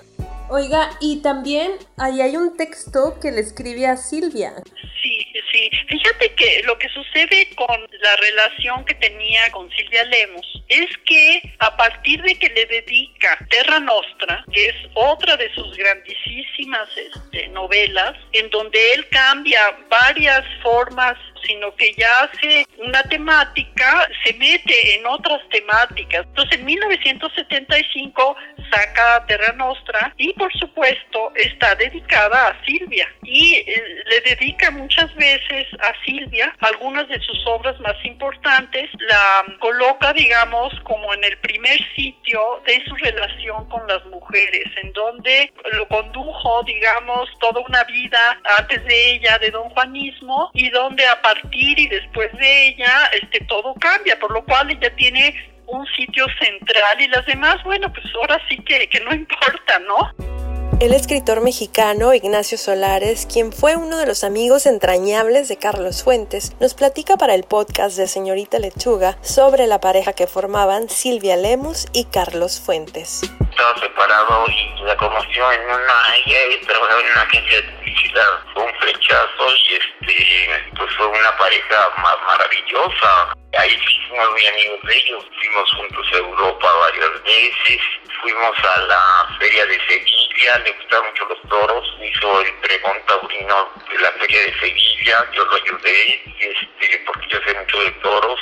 Oiga, 0.47 0.91
y 1.01 1.23
también 1.23 1.71
ahí 1.97 2.21
hay 2.21 2.37
un 2.37 2.55
texto 2.55 3.15
que 3.19 3.31
le 3.31 3.41
escribe 3.41 3.87
a 3.87 3.97
Silvia. 3.97 4.53
Sí, 5.01 5.14
sí. 5.55 5.69
Fíjate 5.87 6.33
que 6.35 6.61
lo 6.65 6.77
que 6.77 6.89
sucede 6.89 7.49
con 7.55 7.81
la 8.01 8.15
relación 8.17 8.85
que 8.85 8.95
tenía 8.95 9.49
con 9.51 9.69
Silvia 9.71 10.03
Lemus 10.05 10.63
es 10.67 10.89
que 11.05 11.41
a 11.59 11.75
partir 11.75 12.21
de 12.21 12.35
que 12.35 12.49
le 12.49 12.65
dedica 12.65 13.37
Terra 13.49 13.79
Nostra, 13.79 14.43
que 14.51 14.67
es 14.67 14.75
otra 14.93 15.37
de 15.37 15.53
sus 15.53 15.75
grandísimas 15.77 16.89
este, 16.95 17.47
novelas, 17.49 18.15
en 18.33 18.49
donde 18.49 18.93
él 18.93 19.07
cambia 19.09 19.61
varias 19.89 20.43
formas 20.61 21.17
sino 21.45 21.75
que 21.75 21.93
ya 21.93 22.08
hace 22.23 22.65
una 22.77 23.01
temática, 23.03 24.08
se 24.23 24.34
mete 24.34 24.95
en 24.95 25.05
otras 25.05 25.41
temáticas. 25.49 26.25
Entonces 26.27 26.60
en 26.60 26.65
1975 26.65 28.36
saca 28.71 29.25
Terra 29.27 29.53
Nostra 29.53 30.13
y 30.17 30.34
por 30.34 30.51
supuesto 30.53 31.31
está 31.36 31.75
dedicada 31.75 32.49
a 32.49 32.65
Silvia 32.65 33.08
y 33.23 33.55
eh, 33.55 34.03
le 34.05 34.21
dedica 34.21 34.71
muchas 34.71 35.13
veces 35.15 35.67
a 35.79 35.93
Silvia 36.05 36.53
algunas 36.60 37.08
de 37.08 37.19
sus 37.19 37.45
obras 37.47 37.79
más 37.79 37.95
importantes, 38.03 38.89
la 38.99 39.45
coloca 39.60 40.13
digamos 40.13 40.73
como 40.84 41.13
en 41.13 41.23
el 41.23 41.38
primer 41.39 41.79
sitio 41.95 42.62
de 42.65 42.84
su 42.86 42.95
relación 42.95 43.67
con 43.69 43.86
las 43.88 44.03
mujeres, 44.05 44.65
en 44.84 44.91
donde 44.93 45.51
lo 45.73 45.88
condujo 45.88 46.63
digamos 46.63 47.29
toda 47.39 47.62
una 47.62 47.84
vida 47.86 48.39
antes 48.58 48.84
de 48.86 49.12
ella 49.13 49.38
de 49.39 49.51
don 49.51 49.69
Juanismo 49.69 50.49
y 50.53 50.69
donde 50.69 51.05
a 51.05 51.21
y 51.51 51.87
después 51.87 52.31
de 52.33 52.67
ella 52.67 53.09
este 53.21 53.39
todo 53.45 53.73
cambia, 53.75 54.17
por 54.19 54.31
lo 54.31 54.43
cual 54.45 54.71
ella 54.71 54.93
tiene 54.95 55.35
un 55.67 55.85
sitio 55.87 56.25
central 56.39 57.01
y 57.01 57.07
las 57.07 57.25
demás, 57.25 57.63
bueno, 57.63 57.91
pues 57.91 58.05
ahora 58.15 58.39
sí 58.47 58.57
que, 58.57 58.87
que 58.87 58.99
no 59.01 59.13
importa, 59.15 59.79
¿no? 59.79 60.35
El 60.81 60.93
escritor 60.93 61.41
mexicano 61.41 62.13
Ignacio 62.13 62.57
Solares, 62.57 63.25
quien 63.31 63.53
fue 63.53 63.77
uno 63.77 63.97
de 63.97 64.05
los 64.05 64.25
amigos 64.25 64.65
entrañables 64.65 65.47
de 65.47 65.55
Carlos 65.55 66.03
Fuentes, 66.03 66.51
nos 66.59 66.73
platica 66.73 67.15
para 67.15 67.33
el 67.33 67.43
podcast 67.43 67.95
de 67.95 68.07
Señorita 68.07 68.59
Lechuga 68.59 69.17
sobre 69.21 69.67
la 69.67 69.79
pareja 69.79 70.11
que 70.11 70.27
formaban 70.27 70.89
Silvia 70.89 71.37
Lemus 71.37 71.87
y 71.93 72.03
Carlos 72.03 72.59
Fuentes. 72.59 73.21
Estaba 73.55 73.79
separado 73.79 74.45
y 74.49 74.83
la 74.83 74.97
conoció 74.97 75.49
en 75.53 75.61
una, 75.61 76.15
ella 76.25 76.67
trabajaba 76.67 76.99
en 76.99 77.11
una 77.11 77.21
agencia 77.21 77.61
de 77.61 77.67
publicidad, 77.69 78.43
fue 78.53 78.63
un 78.63 78.75
flechazo 78.81 79.47
y 79.55 79.75
este, 79.75 80.71
pues 80.75 80.93
fue 80.95 81.07
una 81.07 81.37
pareja 81.37 81.89
maravillosa. 82.27 83.33
Ahí 83.57 83.79
fuimos 84.09 84.29
muy 84.31 84.45
amigos 84.47 84.79
de 84.83 84.97
ellos, 84.97 85.25
fuimos 85.39 85.71
juntos 85.71 86.07
a 86.11 86.17
Europa 86.17 86.73
varias 86.81 87.23
veces, 87.23 87.81
fuimos 88.21 88.59
a 88.59 88.77
la 88.77 89.37
feria 89.39 89.65
de 89.67 89.79
Sevilla, 89.87 90.59
le 90.59 90.71
gustaban 90.73 91.09
mucho 91.11 91.25
los 91.29 91.41
toros, 91.47 91.97
hizo 92.03 92.41
el 92.41 92.53
pregón 92.55 92.97
taurino 93.07 93.71
de 93.89 93.99
la 93.99 94.11
feria 94.19 94.41
de 94.47 94.59
Sevilla, 94.59 95.31
yo 95.31 95.45
lo 95.45 95.55
ayudé, 95.55 96.21
este, 96.39 97.03
porque 97.05 97.27
yo 97.29 97.39
sé 97.47 97.53
mucho 97.53 97.79
de 97.79 97.91
toros, 98.03 98.39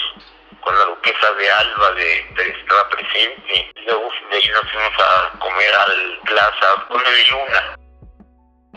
con 0.64 0.78
la 0.78 0.86
duquesa 0.86 1.32
de 1.34 1.52
Alba 1.52 1.92
de, 1.92 2.26
de 2.36 2.50
estaba 2.50 2.90
presente. 2.90 3.72
Luego 3.86 4.10
de 4.30 4.38
ahí 4.38 4.50
nos 4.50 4.72
fuimos 4.72 4.94
a 5.00 5.40
comer 5.40 5.76
al 5.76 6.20
Plaza 6.26 6.86
con 6.88 7.04
de 7.04 7.26
Luna. 7.32 7.76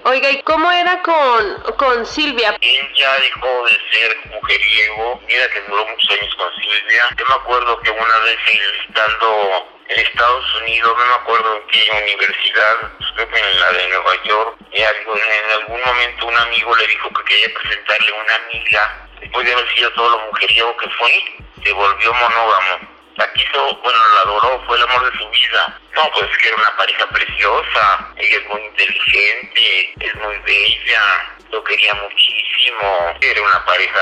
Oiga, 0.05 0.31
¿y 0.31 0.43
cómo 0.43 0.71
era 0.71 1.03
con, 1.03 1.63
con 1.79 2.07
Silvia? 2.07 2.57
Él 2.61 2.95
ya 2.95 3.19
dejó 3.19 3.65
de 3.67 3.73
ser 3.91 4.17
mujeriego. 4.31 5.21
Mira 5.27 5.49
que 5.51 5.61
duró 5.63 5.85
muchos 5.87 6.11
años 6.11 6.35
con 6.37 6.55
Silvia. 6.55 7.09
Yo 7.17 7.25
me 7.27 7.35
acuerdo 7.35 7.81
que 7.81 7.91
una 7.91 8.19
vez 8.19 8.39
estando 8.89 9.76
en 9.89 10.01
Estados 10.01 10.55
Unidos, 10.63 10.97
no 10.99 11.07
me 11.07 11.15
acuerdo 11.15 11.57
en 11.57 11.67
qué 11.69 11.89
universidad, 12.05 12.77
creo 13.15 13.29
que 13.29 13.39
en 13.39 13.61
la 13.61 13.73
de 13.73 13.89
Nueva 13.89 14.23
York, 14.25 14.57
en 14.73 15.51
algún 15.53 15.81
momento 15.85 16.27
un 16.27 16.37
amigo 16.37 16.77
le 16.77 16.87
dijo 16.87 17.09
que 17.11 17.25
quería 17.25 17.55
presentarle 17.55 18.13
una 18.13 18.35
amiga. 18.35 19.09
Después 19.21 19.47
de 19.47 19.53
haber 19.53 19.75
sido 19.75 19.93
todo 19.93 20.11
lo 20.11 20.27
mujeriego 20.27 20.77
que 20.77 20.91
fue, 20.91 21.25
se 21.65 21.73
volvió 21.73 22.13
monógamo 22.13 22.97
la 23.17 23.33
quiso, 23.33 23.77
bueno, 23.83 23.99
la 24.15 24.21
adoró, 24.21 24.63
fue 24.67 24.77
el 24.77 24.83
amor 24.83 25.11
de 25.11 25.19
su 25.19 25.29
vida. 25.31 25.81
No, 25.95 26.11
pues 26.13 26.37
que 26.39 26.49
era 26.49 26.57
una 26.57 26.77
pareja 26.77 27.09
preciosa, 27.09 28.13
ella 28.17 28.39
es 28.39 28.49
muy 28.49 28.63
inteligente, 28.63 29.95
es 30.01 30.15
muy 30.17 30.37
bella, 30.39 31.36
lo 31.51 31.63
quería 31.65 31.95
muchísimo, 31.95 33.15
era 33.21 33.43
una 33.43 33.65
pareja 33.65 34.01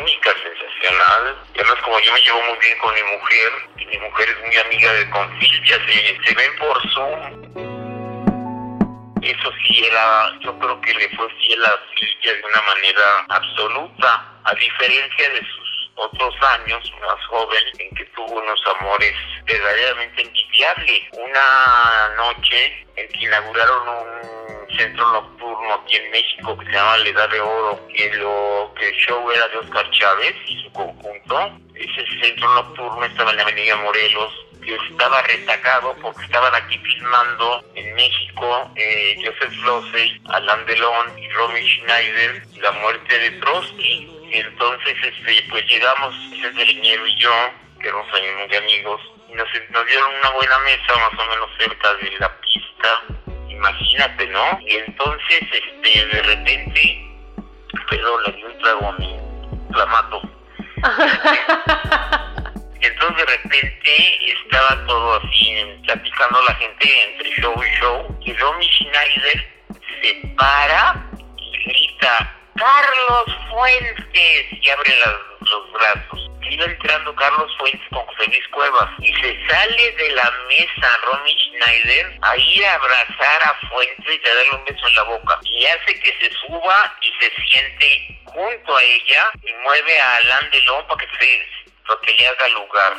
única, 0.00 0.32
sensacional. 0.42 1.36
Y 1.54 1.60
además 1.60 1.82
como 1.82 1.98
yo 2.00 2.12
me 2.12 2.20
llevo 2.20 2.42
muy 2.42 2.58
bien 2.58 2.78
con 2.78 2.94
mi 2.94 3.02
mujer, 3.02 3.52
y 3.78 3.86
mi 3.86 3.98
mujer 3.98 4.28
es 4.28 4.46
muy 4.46 4.56
amiga 4.56 4.92
de 4.92 5.10
Confilcha, 5.10 5.78
se, 5.86 6.18
se 6.24 6.34
ven 6.34 6.56
por 6.58 6.92
Zoom. 6.92 7.68
Eso 9.22 9.52
sí 9.62 9.84
era, 9.84 10.32
yo 10.40 10.58
creo 10.58 10.80
que 10.80 10.94
le 10.94 11.08
fue 11.16 11.28
fiel 11.40 11.64
a 11.64 11.78
Silvia 11.98 12.34
de 12.34 12.42
una 12.42 12.62
manera 12.62 13.26
absoluta, 13.28 14.32
a 14.44 14.54
diferencia 14.54 15.28
de 15.30 15.40
sus 15.40 15.67
otros 15.98 16.34
años 16.42 16.92
más 17.00 17.26
joven 17.26 17.62
en 17.78 17.94
que 17.94 18.04
tuvo 18.06 18.40
unos 18.40 18.60
amores 18.80 19.12
verdaderamente 19.44 20.22
envidiables. 20.22 21.00
Una 21.12 22.14
noche 22.16 22.86
en 22.96 23.08
que 23.08 23.24
inauguraron 23.24 23.88
un 23.88 24.76
centro 24.76 25.12
nocturno 25.12 25.74
aquí 25.74 25.96
en 25.96 26.10
México 26.10 26.56
que 26.58 26.66
se 26.66 26.72
llama 26.72 26.98
La 26.98 27.08
Edad 27.08 27.30
de 27.30 27.40
Oro, 27.40 27.80
que 27.88 28.12
lo 28.14 28.72
que 28.78 28.88
el 28.88 28.94
show 28.94 29.30
era 29.30 29.48
de 29.48 29.58
Oscar 29.58 29.90
Chávez 29.90 30.34
y 30.46 30.62
su 30.62 30.72
conjunto. 30.72 31.50
Ese 31.74 32.06
centro 32.22 32.54
nocturno 32.54 33.04
estaba 33.04 33.30
en 33.30 33.36
la 33.36 33.42
Avenida 33.42 33.76
Morelos, 33.76 34.32
que 34.68 34.92
estaba 34.92 35.22
retacado 35.22 35.96
porque 36.02 36.24
estaban 36.24 36.54
aquí 36.54 36.78
filmando 36.78 37.64
en 37.74 37.94
México 37.94 38.70
eh, 38.76 39.16
Joseph 39.24 39.56
Losey, 39.64 40.20
Alain 40.28 40.66
Delon 40.66 41.18
y 41.18 41.28
Romy 41.30 41.66
Schneider 41.66 42.42
la 42.60 42.72
muerte 42.72 43.18
de 43.18 43.30
Trotsky. 43.40 44.14
Y 44.30 44.34
entonces 44.34 44.94
este, 45.02 45.42
pues 45.48 45.64
llegamos, 45.66 46.14
Vicente 46.30 46.66
Leñero 46.66 47.06
y 47.06 47.16
yo, 47.16 47.32
que 47.80 47.88
éramos 47.88 48.06
muy 48.10 48.56
amigos, 48.56 49.00
y 49.30 49.34
nos, 49.34 49.48
nos 49.70 49.86
dieron 49.86 50.14
una 50.16 50.30
buena 50.32 50.58
mesa 50.58 50.96
más 50.96 51.18
o 51.18 51.30
menos 51.30 51.48
cerca 51.58 51.94
de 51.94 52.12
la 52.18 52.40
pista, 52.40 53.02
imagínate, 53.48 54.26
¿no? 54.26 54.60
Y 54.66 54.76
entonces 54.76 55.40
este, 55.50 56.06
de 56.06 56.22
repente, 56.22 57.10
pero 57.88 58.20
le 58.20 58.32
di 58.32 58.44
un 58.44 58.58
trago 58.58 58.86
a 58.86 58.92
mí, 58.98 59.16
la 59.70 59.86
mato. 59.86 60.20
Entonces 62.80 63.26
de 63.26 63.36
repente 63.36 64.32
estaba 64.32 64.86
todo 64.86 65.20
así, 65.20 65.80
platicando 65.84 66.42
la 66.42 66.54
gente 66.54 67.02
entre 67.04 67.30
show 67.40 67.62
y 67.62 67.80
show, 67.80 68.18
y 68.20 68.32
Romy 68.34 68.66
Schneider 68.66 69.48
se 70.00 70.28
para 70.36 71.04
y 71.36 71.64
grita, 71.64 72.34
Carlos 72.54 73.36
Fuentes, 73.50 74.46
y 74.52 74.70
abre 74.70 74.94
los 75.40 75.72
brazos. 75.72 76.30
Iba 76.50 76.64
entrando 76.64 77.14
Carlos 77.14 77.52
Fuentes 77.58 77.86
con 77.90 78.06
José 78.06 78.26
Luis 78.28 78.48
Cuevas 78.48 78.90
y 79.00 79.12
se 79.14 79.48
sale 79.48 79.92
de 79.92 80.10
la 80.12 80.32
mesa 80.48 80.98
Romy 81.04 81.36
Schneider 81.36 82.18
a 82.22 82.36
ir 82.38 82.64
a 82.64 82.74
abrazar 82.74 83.42
a 83.42 83.68
Fuentes 83.68 84.20
y 84.24 84.28
a 84.28 84.34
darle 84.34 84.54
un 84.54 84.64
beso 84.64 84.88
en 84.88 84.94
la 84.94 85.02
boca. 85.02 85.40
Y 85.44 85.66
hace 85.66 86.00
que 86.00 86.16
se 86.20 86.30
suba 86.46 86.96
y 87.02 87.12
se 87.20 87.30
siente 87.42 88.20
junto 88.24 88.76
a 88.76 88.82
ella 88.82 89.30
y 89.42 89.52
mueve 89.64 90.00
a 90.00 90.16
Alain 90.16 90.50
Delon 90.50 90.86
para 90.86 91.04
que, 91.04 91.18
se, 91.18 91.67
que 92.04 92.12
le 92.12 92.26
haga 92.28 92.48
lugar. 92.54 92.92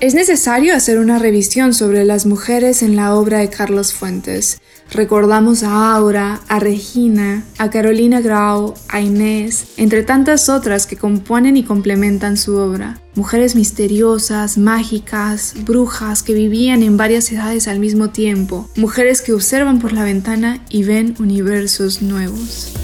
Es 0.00 0.12
necesario 0.12 0.74
hacer 0.74 0.98
una 0.98 1.18
revisión 1.18 1.72
sobre 1.72 2.04
las 2.04 2.26
mujeres 2.26 2.82
en 2.82 2.94
la 2.94 3.14
obra 3.14 3.38
de 3.38 3.48
Carlos 3.48 3.94
Fuentes. 3.94 4.60
Recordamos 4.90 5.62
a 5.62 5.94
Aura, 5.94 6.42
a 6.46 6.58
Regina, 6.58 7.42
a 7.56 7.70
Carolina 7.70 8.20
Grau, 8.20 8.74
a 8.88 9.00
Inés, 9.00 9.68
entre 9.78 10.02
tantas 10.02 10.50
otras 10.50 10.86
que 10.86 10.96
componen 10.96 11.56
y 11.56 11.64
complementan 11.64 12.36
su 12.36 12.56
obra. 12.56 13.00
Mujeres 13.14 13.54
misteriosas, 13.54 14.58
mágicas, 14.58 15.54
brujas 15.64 16.22
que 16.22 16.34
vivían 16.34 16.82
en 16.82 16.96
varias 16.98 17.32
edades 17.32 17.66
al 17.66 17.78
mismo 17.78 18.10
tiempo. 18.10 18.68
Mujeres 18.76 19.22
que 19.22 19.32
observan 19.32 19.78
por 19.78 19.92
la 19.92 20.04
ventana 20.04 20.62
y 20.68 20.84
ven 20.84 21.14
universos 21.18 22.02
nuevos. 22.02 22.74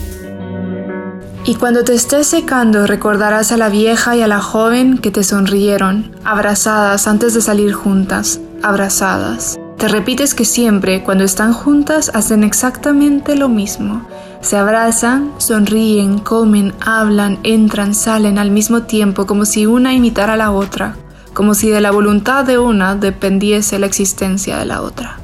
Y 1.44 1.54
cuando 1.54 1.84
te 1.84 1.94
estés 1.94 2.26
secando 2.26 2.86
recordarás 2.86 3.50
a 3.50 3.56
la 3.56 3.70
vieja 3.70 4.14
y 4.14 4.22
a 4.22 4.28
la 4.28 4.40
joven 4.40 4.98
que 4.98 5.10
te 5.10 5.24
sonrieron, 5.24 6.14
abrazadas 6.22 7.06
antes 7.06 7.32
de 7.32 7.40
salir 7.40 7.72
juntas, 7.72 8.40
abrazadas. 8.62 9.58
Te 9.78 9.88
repites 9.88 10.34
que 10.34 10.44
siempre, 10.44 11.02
cuando 11.02 11.24
están 11.24 11.54
juntas, 11.54 12.10
hacen 12.12 12.44
exactamente 12.44 13.34
lo 13.36 13.48
mismo. 13.48 14.06
Se 14.42 14.58
abrazan, 14.58 15.32
sonríen, 15.38 16.18
comen, 16.18 16.74
hablan, 16.80 17.38
entran, 17.42 17.94
salen 17.94 18.38
al 18.38 18.50
mismo 18.50 18.82
tiempo 18.82 19.26
como 19.26 19.46
si 19.46 19.64
una 19.64 19.94
imitara 19.94 20.34
a 20.34 20.36
la 20.36 20.50
otra, 20.50 20.96
como 21.32 21.54
si 21.54 21.70
de 21.70 21.80
la 21.80 21.90
voluntad 21.90 22.44
de 22.44 22.58
una 22.58 22.94
dependiese 22.94 23.78
la 23.78 23.86
existencia 23.86 24.58
de 24.58 24.66
la 24.66 24.82
otra. 24.82 25.18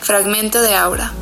Fragmento 0.00 0.62
de 0.62 0.74
Aura. 0.74 1.12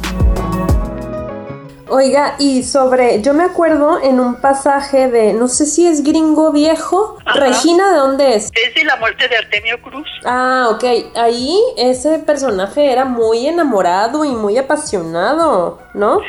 Oiga, 1.93 2.37
y 2.39 2.63
sobre, 2.63 3.21
yo 3.21 3.35
me 3.35 3.43
acuerdo 3.43 4.01
en 4.01 4.21
un 4.21 4.37
pasaje 4.37 5.09
de, 5.09 5.33
no 5.33 5.49
sé 5.49 5.67
si 5.67 5.89
es 5.89 6.05
gringo 6.05 6.53
viejo, 6.53 7.19
Regina, 7.35 7.91
¿de 7.91 7.99
dónde 7.99 8.37
es? 8.37 8.45
Es 8.55 8.75
de 8.77 8.85
la 8.85 8.95
muerte 8.95 9.27
de 9.27 9.37
Artemio 9.37 9.83
Cruz. 9.83 10.07
Ah, 10.25 10.69
ok, 10.71 10.85
ahí 11.17 11.59
ese 11.77 12.21
personaje 12.21 12.93
era 12.93 13.05
muy 13.05 13.49
enamorado 13.49 14.25
y 14.25 14.31
muy 14.31 14.57
apasionado, 14.57 15.81
¿no? 15.95 16.21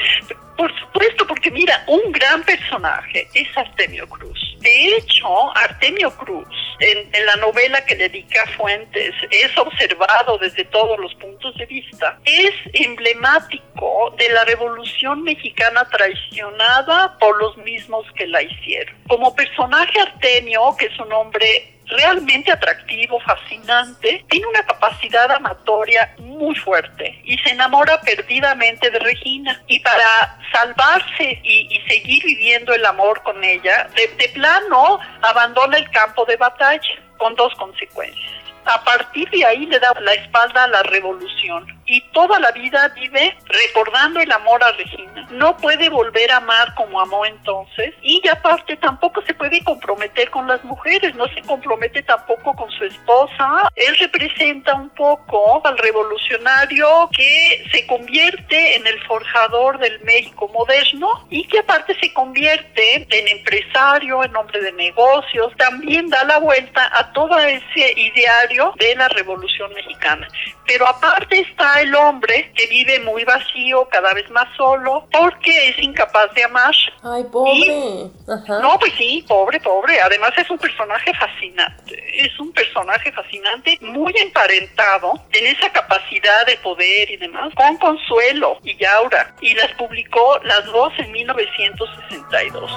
Por 0.62 0.80
supuesto, 0.80 1.26
porque 1.26 1.50
mira, 1.50 1.84
un 1.88 2.12
gran 2.12 2.44
personaje 2.44 3.28
es 3.34 3.48
Artemio 3.58 4.08
Cruz. 4.08 4.56
De 4.60 4.96
hecho, 4.96 5.58
Artemio 5.58 6.16
Cruz, 6.18 6.46
en, 6.80 7.10
en 7.16 7.26
la 7.26 7.36
novela 7.38 7.84
que 7.84 7.96
dedica 7.96 8.46
Fuentes, 8.56 9.16
es 9.32 9.58
observado 9.58 10.38
desde 10.38 10.64
todos 10.66 11.00
los 11.00 11.16
puntos 11.16 11.58
de 11.58 11.66
vista. 11.66 12.20
Es 12.26 12.54
emblemático 12.74 14.14
de 14.20 14.30
la 14.30 14.46
revolución 14.46 15.24
mexicana 15.24 15.84
traicionada 15.90 17.18
por 17.18 17.42
los 17.42 17.58
mismos 17.58 18.06
que 18.16 18.28
la 18.28 18.44
hicieron. 18.44 18.96
Como 19.08 19.36
personaje 19.36 20.00
Artemio, 20.00 20.76
que 20.78 20.86
es 20.86 21.00
un 21.00 21.12
hombre 21.12 21.74
realmente 21.88 22.52
atractivo, 22.52 23.20
fascinante, 23.20 24.24
tiene 24.30 24.48
una 24.48 24.64
capacidad 24.64 25.32
amatoria 25.32 26.14
muy 26.20 26.56
fuerte 26.56 27.22
y 27.24 27.38
se 27.40 27.52
enamora 27.52 28.00
perdidamente 28.02 28.90
de 28.90 29.00
Regina. 29.00 29.62
Y 29.68 29.80
para 29.80 30.40
salvarse 30.52 31.40
y, 31.44 31.68
y 31.70 31.82
seguir 31.90 32.24
viviendo 32.24 32.74
el 32.74 32.86
amor 32.86 33.22
con 33.24 33.44
ella, 33.44 33.90
de, 33.96 34.08
de 34.16 34.30
plano 34.30 35.00
abandona 35.22 35.78
el 35.78 35.90
campo 35.92 36.26
de 36.26 36.38
batalla 36.38 36.82
con 37.18 37.36
dos 37.36 37.54
consecuencias. 37.56 38.32
A 38.66 38.84
partir 38.84 39.30
de 39.32 39.44
ahí 39.44 39.66
le 39.66 39.80
da 39.80 39.94
la 40.00 40.14
espalda 40.14 40.66
a 40.66 40.68
la 40.68 40.84
revolución 40.84 41.81
y 41.92 42.00
toda 42.14 42.40
la 42.40 42.52
vida 42.52 42.88
vive 42.96 43.38
recordando 43.48 44.22
el 44.22 44.32
amor 44.32 44.64
a 44.64 44.72
Regina. 44.72 45.28
No 45.32 45.58
puede 45.58 45.90
volver 45.90 46.32
a 46.32 46.38
amar 46.38 46.74
como 46.76 47.02
amó 47.02 47.26
entonces 47.26 47.94
y 48.02 48.26
aparte 48.30 48.78
tampoco 48.78 49.22
se 49.24 49.34
puede 49.34 49.62
comprometer 49.62 50.30
con 50.30 50.48
las 50.48 50.64
mujeres, 50.64 51.14
no 51.16 51.28
se 51.28 51.42
compromete 51.42 52.02
tampoco 52.04 52.56
con 52.56 52.72
su 52.72 52.86
esposa. 52.86 53.70
Él 53.76 53.98
representa 54.00 54.74
un 54.74 54.90
poco 54.92 55.62
al 55.68 55.78
revolucionario 55.78 57.10
que 57.12 57.66
se 57.74 57.86
convierte 57.88 58.78
en 58.78 58.88
el 58.88 58.98
forjador 59.04 59.78
del 59.78 60.00
México 60.06 60.48
moderno 60.48 61.28
y 61.30 61.46
que 61.50 61.60
aparte 61.60 61.94
se 62.00 62.14
convierte 62.14 63.06
en 63.10 63.28
empresario, 63.28 64.24
en 64.24 64.34
hombre 64.34 64.62
de 64.62 64.72
negocios. 64.72 65.52
También 65.58 66.08
da 66.08 66.24
la 66.24 66.40
vuelta 66.40 66.90
a 66.94 67.12
todo 67.12 67.38
ese 67.38 67.94
ideario 67.98 68.74
de 68.80 68.96
la 68.96 69.10
Revolución 69.10 69.74
Mexicana. 69.74 70.26
Pero 70.66 70.88
aparte 70.88 71.42
está 71.42 71.81
el 71.82 71.96
hombre 71.96 72.52
que 72.56 72.68
vive 72.68 73.00
muy 73.00 73.24
vacío, 73.24 73.88
cada 73.90 74.14
vez 74.14 74.30
más 74.30 74.48
solo, 74.56 75.08
porque 75.12 75.70
es 75.70 75.80
incapaz 75.80 76.34
de 76.34 76.44
amar. 76.44 76.74
Ay, 77.04 77.24
pobre. 77.32 78.10
Ajá. 78.28 78.60
No, 78.60 78.78
pues 78.80 78.94
sí, 78.98 79.26
pobre, 79.28 79.60
pobre. 79.60 80.00
Además 80.02 80.32
es 80.38 80.50
un 80.50 80.58
personaje 80.58 81.14
fascinante. 81.14 82.04
Es 82.26 82.40
un 82.40 82.52
personaje 82.52 83.12
fascinante, 83.12 83.78
muy 83.82 84.14
emparentado 84.18 85.14
en 85.32 85.48
esa 85.48 85.72
capacidad 85.72 86.46
de 86.46 86.58
poder 86.58 87.12
y 87.12 87.18
demás, 87.18 87.54
con 87.56 87.78
Consuelo 87.78 88.58
y 88.64 88.78
Yaura. 88.78 89.36
Y 89.42 89.54
las 89.56 89.72
publicó 89.74 90.40
las 90.44 90.66
dos 90.66 90.94
en 90.98 91.12
1962. 91.12 92.72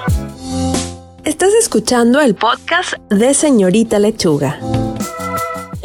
Estás 1.23 1.53
escuchando 1.53 2.21
el 2.21 2.35
podcast 2.35 2.93
de 3.09 3.33
Señorita 3.33 3.97
Lechuga. 3.99 4.59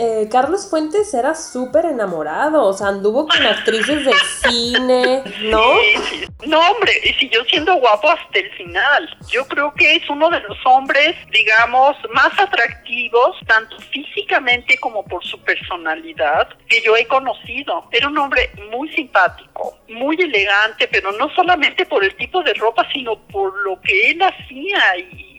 Eh, 0.03 0.29
Carlos 0.31 0.67
Fuentes 0.71 1.13
era 1.13 1.35
súper 1.35 1.85
enamorado, 1.85 2.65
o 2.65 2.73
sea, 2.73 2.87
anduvo 2.87 3.29
con 3.29 3.45
actrices 3.45 4.07
de 4.07 4.15
cine, 4.49 5.23
¿no? 5.43 5.61
No, 6.47 6.59
hombre, 6.59 6.93
y 7.05 7.13
siguió 7.21 7.45
siendo 7.45 7.75
guapo 7.75 8.09
hasta 8.09 8.39
el 8.39 8.51
final. 8.53 9.19
Yo 9.29 9.47
creo 9.47 9.75
que 9.75 9.97
es 9.97 10.09
uno 10.09 10.31
de 10.31 10.41
los 10.41 10.57
hombres, 10.65 11.15
digamos, 11.31 11.95
más 12.15 12.33
atractivos, 12.39 13.37
tanto 13.47 13.79
físicamente 13.91 14.79
como 14.79 15.05
por 15.05 15.23
su 15.23 15.39
personalidad, 15.43 16.49
que 16.67 16.81
yo 16.81 16.97
he 16.97 17.07
conocido. 17.07 17.85
Era 17.93 18.09
un 18.09 18.17
hombre 18.17 18.51
muy 18.73 18.91
simpático, 18.95 19.77
muy 19.89 20.17
elegante, 20.17 20.89
pero 20.89 21.13
no 21.13 21.29
solamente 21.35 21.85
por 21.85 22.03
el 22.03 22.17
tipo 22.17 22.43
de 22.43 22.55
ropa, 22.55 22.87
sino 22.91 23.19
por 23.27 23.55
lo 23.63 23.79
que 23.83 24.13
él 24.13 24.23
hacía 24.23 24.97
y, 24.97 25.30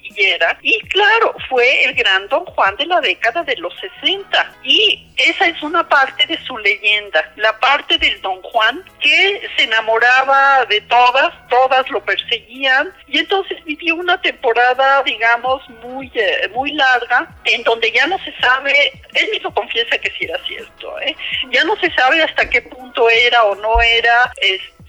y 0.62 0.80
claro, 0.88 1.36
fue 1.50 1.84
el 1.86 1.93
gran 1.93 2.28
Don 2.28 2.45
Juan 2.45 2.76
de 2.78 2.86
la 2.86 3.02
década 3.02 3.43
de 3.43 3.56
los 3.58 3.74
60. 4.02 4.56
Y 4.63 5.08
esa 5.17 5.47
es 5.47 5.62
una 5.62 5.88
parte 5.88 6.26
de 6.26 6.38
su 6.45 6.58
leyenda, 6.58 7.32
la 7.36 7.58
parte 7.60 7.97
del 7.97 8.21
Don 8.21 8.41
Juan 8.41 8.84
que 9.00 9.50
se 9.56 9.63
enamoraba 9.63 10.65
de 10.65 10.82
todas, 10.82 11.34
todas 11.50 11.89
lo 11.89 12.04
perseguían 12.04 12.93
y 13.08 13.19
entonces 13.19 13.63
vivió 13.65 13.95
una 13.95 14.19
temporada, 14.21 15.04
digamos, 15.04 15.67
muy, 15.84 16.12
eh, 16.13 16.50
muy 16.54 16.71
larga 16.74 17.28
en 17.45 17.63
donde 17.63 17.91
ya 17.91 18.08
no 18.08 18.17
se 18.19 18.34
sabe, 18.39 18.74
él 19.13 19.30
mismo 19.32 19.54
confiesa 19.54 19.97
que 19.97 20.12
sí 20.12 20.26
era 20.26 20.39
cierto, 20.45 21.00
¿eh? 21.00 21.15
ya 21.52 21.63
no 21.63 21.76
se 21.78 21.91
sabe 21.93 22.21
hasta 22.24 22.50
qué 22.50 22.62
punto 22.62 23.10
era 23.10 23.43
o 23.43 23.56
no 23.56 23.82
era 23.82 24.32
este 24.41 24.81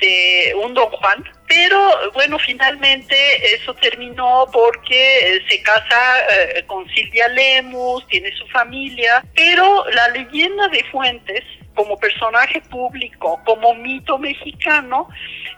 un 0.56 0.74
Don 0.74 0.90
Juan, 0.90 1.24
pero 1.46 2.12
bueno, 2.14 2.38
finalmente 2.38 3.14
eso 3.54 3.74
terminó 3.74 4.46
porque 4.52 5.36
eh, 5.36 5.42
se 5.48 5.62
casa 5.62 5.96
eh, 6.30 6.64
con 6.66 6.88
Silvia 6.88 7.28
Lemus, 7.28 8.06
tiene 8.08 8.34
su 8.36 8.46
familia, 8.48 9.22
pero 9.34 9.84
la 9.90 10.08
leyenda 10.08 10.68
de 10.68 10.82
Fuentes 10.84 11.42
como 11.74 11.98
personaje 11.98 12.60
público, 12.62 13.40
como 13.44 13.74
mito 13.74 14.18
mexicano, 14.18 15.08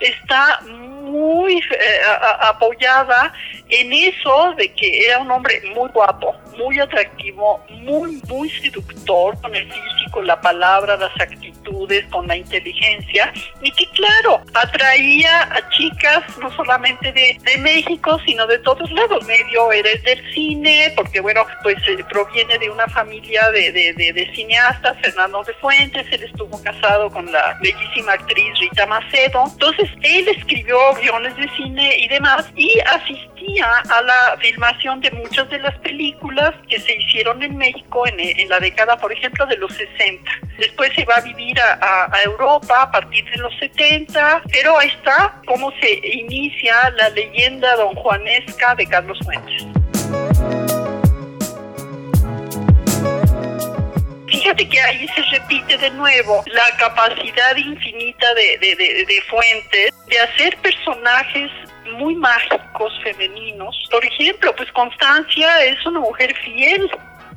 está 0.00 0.60
eh, 1.10 2.00
apoyada 2.40 3.32
en 3.68 3.92
eso 3.92 4.54
de 4.56 4.72
que 4.72 5.06
era 5.06 5.18
un 5.18 5.30
hombre 5.30 5.60
muy 5.74 5.88
guapo, 5.90 6.34
muy 6.56 6.78
atractivo, 6.78 7.64
muy, 7.70 8.20
muy 8.28 8.50
seductor 8.50 9.40
con 9.40 9.54
el 9.54 9.70
físico, 9.72 10.22
la 10.22 10.40
palabra, 10.40 10.96
las 10.96 11.12
actitudes, 11.20 12.04
con 12.06 12.26
la 12.28 12.36
inteligencia, 12.36 13.32
y 13.62 13.70
que 13.72 13.86
claro, 13.90 14.40
atraía 14.54 15.42
a 15.42 15.68
chicas 15.70 16.22
no 16.38 16.54
solamente 16.54 17.10
de, 17.12 17.38
de 17.42 17.58
México, 17.58 18.18
sino 18.24 18.46
de 18.46 18.58
todos 18.58 18.90
lados. 18.92 19.24
Medio 19.26 19.72
eres 19.72 20.02
del 20.04 20.32
cine, 20.32 20.92
porque 20.94 21.20
bueno, 21.20 21.44
pues 21.62 21.76
eh, 21.88 22.04
proviene 22.08 22.58
de 22.58 22.70
una 22.70 22.86
familia 22.88 23.50
de, 23.50 23.72
de, 23.72 23.92
de, 23.94 24.12
de 24.12 24.34
cineastas, 24.34 24.96
Fernando 25.00 25.42
de 25.42 25.54
Fuentes, 25.54 26.06
él 26.12 26.22
estuvo 26.22 26.62
casado 26.62 27.10
con 27.10 27.30
la 27.32 27.58
bellísima 27.60 28.12
actriz 28.12 28.58
Rita 28.60 28.86
Macedo. 28.86 29.44
Entonces, 29.52 29.90
él 30.02 30.28
escribió 30.28 30.93
guiones 30.94 31.36
de 31.36 31.48
cine 31.56 31.96
y 31.98 32.08
demás, 32.08 32.50
y 32.56 32.78
asistía 32.80 33.66
a 33.90 34.02
la 34.02 34.36
filmación 34.40 35.00
de 35.00 35.10
muchas 35.12 35.48
de 35.50 35.58
las 35.58 35.76
películas 35.78 36.54
que 36.68 36.78
se 36.80 36.96
hicieron 36.96 37.42
en 37.42 37.56
México 37.56 38.06
en, 38.06 38.20
en 38.20 38.48
la 38.48 38.60
década, 38.60 38.96
por 38.96 39.12
ejemplo, 39.12 39.46
de 39.46 39.56
los 39.56 39.72
60. 39.74 40.30
Después 40.58 40.92
se 40.94 41.04
va 41.04 41.16
a 41.16 41.20
vivir 41.20 41.58
a, 41.60 41.74
a, 41.74 42.16
a 42.16 42.22
Europa 42.22 42.82
a 42.82 42.90
partir 42.90 43.24
de 43.30 43.36
los 43.38 43.54
70, 43.58 44.42
pero 44.50 44.78
ahí 44.78 44.88
está 44.88 45.40
cómo 45.46 45.72
se 45.80 46.00
inicia 46.06 46.90
la 46.90 47.08
leyenda 47.10 47.76
don 47.76 47.94
Juanesca 47.94 48.74
de 48.74 48.86
Carlos 48.86 49.18
Fuentes. 49.24 49.83
Fíjate 54.44 54.68
que 54.68 54.78
ahí 54.78 55.08
se 55.08 55.22
repite 55.38 55.78
de 55.78 55.90
nuevo 55.92 56.44
la 56.48 56.76
capacidad 56.76 57.56
infinita 57.56 58.26
de, 58.34 58.58
de, 58.58 58.76
de, 58.76 59.22
Fuentes 59.22 59.90
de 60.06 60.18
hacer 60.18 60.54
personajes 60.58 61.50
muy 61.96 62.14
mágicos 62.16 62.92
femeninos. 63.02 63.74
Por 63.90 64.04
ejemplo, 64.04 64.54
pues 64.54 64.70
Constancia 64.72 65.64
es 65.64 65.86
una 65.86 66.00
mujer 66.00 66.36
fiel, 66.44 66.90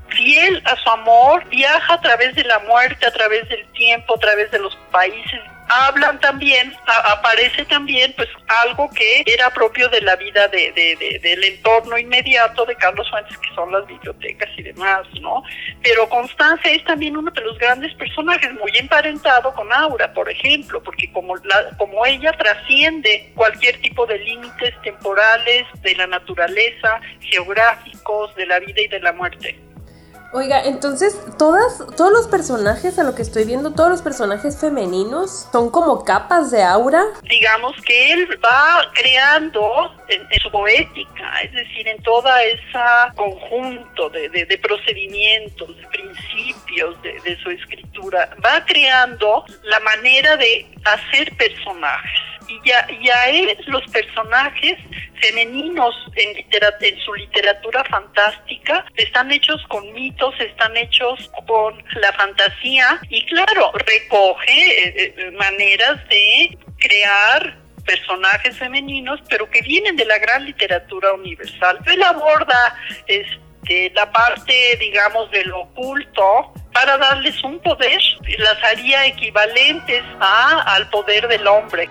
fiel 0.10 0.62
a 0.66 0.76
su 0.76 0.90
amor, 0.90 1.48
viaja 1.50 1.94
a 1.94 2.02
través 2.02 2.36
de 2.36 2.44
la 2.44 2.60
muerte, 2.60 3.06
a 3.06 3.12
través 3.12 3.48
del 3.50 3.66
tiempo, 3.74 4.16
a 4.16 4.20
través 4.20 4.52
de 4.52 4.60
los 4.60 4.76
países 4.92 5.42
hablan 5.68 6.20
también, 6.20 6.74
aparece 6.86 7.66
también 7.66 8.14
pues 8.16 8.30
algo 8.64 8.90
que 8.90 9.24
era 9.26 9.50
propio 9.52 9.90
de 9.90 10.02
la 10.02 10.16
vida 10.16 10.48
de, 10.48 10.72
de, 10.72 10.96
de, 10.96 11.20
del 11.20 11.44
entorno 11.44 11.98
inmediato 11.98 12.66
de 12.66 12.76
Carlos 12.76 13.10
Fuentes, 13.10 13.38
que 13.38 13.54
son 13.54 13.72
las 13.72 13.86
bibliotecas 13.86 14.50
y 14.58 14.64
demás, 14.64 15.08
¿no? 15.22 15.44
Pero 15.84 16.08
Constancia 16.10 16.72
es 16.72 16.84
también 16.86 17.18
uno 17.18 17.32
de 17.32 17.42
los 17.42 17.58
grandes 17.58 17.94
personajes, 17.96 18.54
muy 18.54 18.72
emparentado 18.78 19.54
con 19.54 19.72
Aura, 19.74 20.14
por 20.14 20.30
ejemplo, 20.30 20.82
porque 20.82 21.12
como, 21.12 21.36
la, 21.38 21.70
como 21.78 22.06
ella 22.06 22.32
trasciende 22.34 23.32
cualquier 23.36 23.80
tipo 23.82 24.06
de 24.06 24.20
límites 24.20 24.74
temporales 24.84 25.66
de 25.82 25.96
la 25.96 26.08
naturaleza, 26.08 27.02
geográficos, 27.20 28.34
de 28.36 28.46
la 28.46 28.60
vida 28.60 28.82
y 28.82 28.88
de 28.88 29.00
la 29.00 29.12
muerte. 29.14 29.67
Oiga, 30.34 30.62
entonces 30.66 31.18
todas, 31.38 31.78
todos 31.96 32.12
los 32.12 32.28
personajes, 32.28 33.00
a 33.00 33.04
lo 33.04 33.16
que 33.16 33.22
estoy 33.22 33.46
viendo, 33.46 33.72
todos 33.74 33.90
los 33.90 34.02
personajes 34.02 34.60
femeninos 34.60 35.48
son 35.52 35.70
como 35.70 36.04
capas 36.04 36.52
de 36.52 36.62
aura. 36.64 37.02
Digamos 37.24 37.74
que 37.86 38.12
él 38.12 38.28
va 38.44 38.92
creando 38.94 39.92
en, 40.10 40.28
su 40.42 40.52
poética, 40.52 41.40
es 41.44 41.54
decir, 41.54 41.88
en 41.88 42.02
toda 42.04 42.44
esa 42.44 43.14
conjunto 43.16 44.10
de, 44.10 44.28
de, 44.30 44.46
de 44.46 44.58
procedimientos, 44.58 45.76
de 45.78 45.88
principios 45.88 47.02
de, 47.02 47.20
de 47.22 47.38
su 47.38 47.50
escritura, 47.50 48.30
va 48.46 48.66
creando 48.66 49.46
la 49.64 49.80
manera 49.80 50.36
de 50.36 50.68
hacer 50.84 51.36
personajes 51.38 52.37
y 52.48 52.68
ya, 52.68 52.88
y 52.90 53.10
a 53.10 53.30
él 53.30 53.58
los 53.68 53.84
personajes 53.92 54.78
femeninos 55.22 55.96
en, 56.16 56.38
en 56.38 57.00
su 57.00 57.14
literatura 57.14 57.84
fantástica 57.86 58.86
están 58.96 59.32
hechos 59.32 59.64
con 59.68 59.92
mitos, 59.94 60.34
están 60.40 60.76
hechos 60.78 61.32
con 61.48 61.84
la 61.96 62.14
fantasía 62.14 63.00
y 63.10 63.26
claro, 63.26 63.72
recoge 63.74 64.88
eh, 64.88 65.14
eh, 65.18 65.32
maneras 65.32 66.08
de 66.10 66.58
crear 66.78 67.58
personajes 67.86 68.58
femeninos, 68.58 69.20
pero 69.30 69.50
que 69.50 69.62
vienen 69.62 69.96
de 69.96 70.06
la 70.06 70.18
gran 70.20 70.46
literatura 70.46 71.14
universal. 71.14 71.80
Él 71.86 72.04
aborda 72.04 72.76
este, 73.08 73.92
la 73.96 74.12
parte, 74.12 74.78
digamos, 74.80 75.32
de 75.32 75.46
lo 75.46 75.62
oculto 75.62 76.54
para 76.74 76.98
darles 76.98 77.42
un 77.44 77.60
poder, 77.60 78.00
las 78.38 78.64
haría 78.64 79.06
equivalentes 79.06 80.04
a, 80.20 80.76
al 80.76 80.90
poder 80.90 81.28
del 81.28 81.48
hombre. 81.48 81.90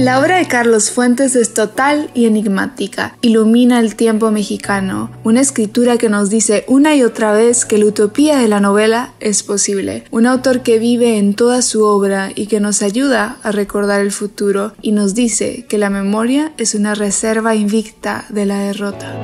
La 0.00 0.18
obra 0.18 0.38
de 0.38 0.48
Carlos 0.48 0.90
Fuentes 0.90 1.36
es 1.36 1.52
total 1.52 2.10
y 2.14 2.24
enigmática, 2.24 3.18
ilumina 3.20 3.80
el 3.80 3.96
tiempo 3.96 4.30
mexicano, 4.30 5.10
una 5.24 5.42
escritura 5.42 5.98
que 5.98 6.08
nos 6.08 6.30
dice 6.30 6.64
una 6.68 6.94
y 6.96 7.02
otra 7.02 7.32
vez 7.32 7.66
que 7.66 7.76
la 7.76 7.84
utopía 7.84 8.38
de 8.38 8.48
la 8.48 8.60
novela 8.60 9.12
es 9.20 9.42
posible, 9.42 10.04
un 10.10 10.24
autor 10.24 10.62
que 10.62 10.78
vive 10.78 11.18
en 11.18 11.34
toda 11.34 11.60
su 11.60 11.84
obra 11.84 12.30
y 12.34 12.46
que 12.46 12.60
nos 12.60 12.80
ayuda 12.80 13.36
a 13.42 13.52
recordar 13.52 14.00
el 14.00 14.10
futuro 14.10 14.72
y 14.80 14.92
nos 14.92 15.14
dice 15.14 15.66
que 15.68 15.76
la 15.76 15.90
memoria 15.90 16.54
es 16.56 16.74
una 16.74 16.94
reserva 16.94 17.54
invicta 17.54 18.24
de 18.30 18.46
la 18.46 18.58
derrota. 18.60 19.14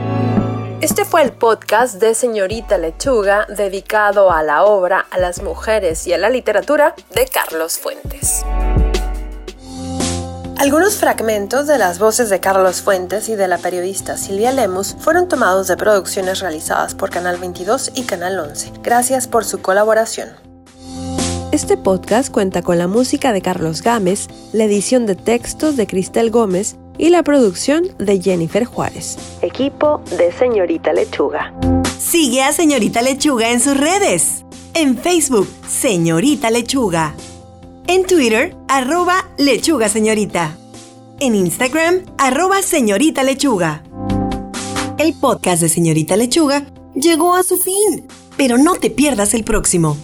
Este 0.82 1.06
fue 1.06 1.22
el 1.22 1.32
podcast 1.32 1.94
de 2.02 2.14
Señorita 2.14 2.76
Lechuga 2.76 3.46
dedicado 3.46 4.30
a 4.30 4.42
la 4.42 4.64
obra, 4.64 5.06
a 5.10 5.16
las 5.16 5.42
mujeres 5.42 6.06
y 6.06 6.12
a 6.12 6.18
la 6.18 6.28
literatura 6.28 6.94
de 7.14 7.24
Carlos 7.24 7.78
Fuentes. 7.78 8.44
Algunos 10.58 10.96
fragmentos 10.96 11.66
de 11.66 11.76
las 11.76 11.98
voces 11.98 12.30
de 12.30 12.40
Carlos 12.40 12.80
Fuentes 12.80 13.28
y 13.28 13.36
de 13.36 13.46
la 13.46 13.58
periodista 13.58 14.16
Silvia 14.16 14.52
Lemus 14.52 14.96
fueron 14.98 15.28
tomados 15.28 15.68
de 15.68 15.76
producciones 15.76 16.40
realizadas 16.40 16.94
por 16.94 17.10
Canal 17.10 17.36
22 17.36 17.92
y 17.94 18.04
Canal 18.04 18.38
11. 18.38 18.72
Gracias 18.82 19.28
por 19.28 19.44
su 19.44 19.60
colaboración. 19.60 20.30
Este 21.52 21.76
podcast 21.76 22.32
cuenta 22.32 22.62
con 22.62 22.78
la 22.78 22.88
música 22.88 23.34
de 23.34 23.42
Carlos 23.42 23.82
Gámez, 23.82 24.28
la 24.54 24.64
edición 24.64 25.04
de 25.04 25.14
textos 25.14 25.76
de 25.76 25.86
Cristel 25.86 26.30
Gómez 26.30 26.76
y 26.96 27.10
la 27.10 27.22
producción 27.22 27.84
de 27.98 28.20
Jennifer 28.20 28.64
Juárez. 28.64 29.18
Equipo 29.42 30.02
de 30.16 30.32
Señorita 30.32 30.94
Lechuga. 30.94 31.52
Sigue 31.98 32.42
a 32.42 32.52
Señorita 32.52 33.02
Lechuga 33.02 33.50
en 33.50 33.60
sus 33.60 33.76
redes. 33.76 34.44
En 34.72 34.96
Facebook, 34.96 35.48
Señorita 35.68 36.50
Lechuga. 36.50 37.14
En 37.88 38.04
Twitter, 38.04 38.56
arroba 38.66 39.28
lechuga 39.38 39.88
señorita. 39.88 40.58
En 41.20 41.36
Instagram, 41.36 42.04
arroba 42.18 42.60
señorita 42.60 43.22
lechuga. 43.22 43.84
El 44.98 45.14
podcast 45.14 45.62
de 45.62 45.68
Señorita 45.68 46.16
Lechuga 46.16 46.66
llegó 46.94 47.34
a 47.34 47.44
su 47.44 47.56
fin, 47.58 48.08
pero 48.36 48.58
no 48.58 48.74
te 48.74 48.90
pierdas 48.90 49.34
el 49.34 49.44
próximo. 49.44 49.96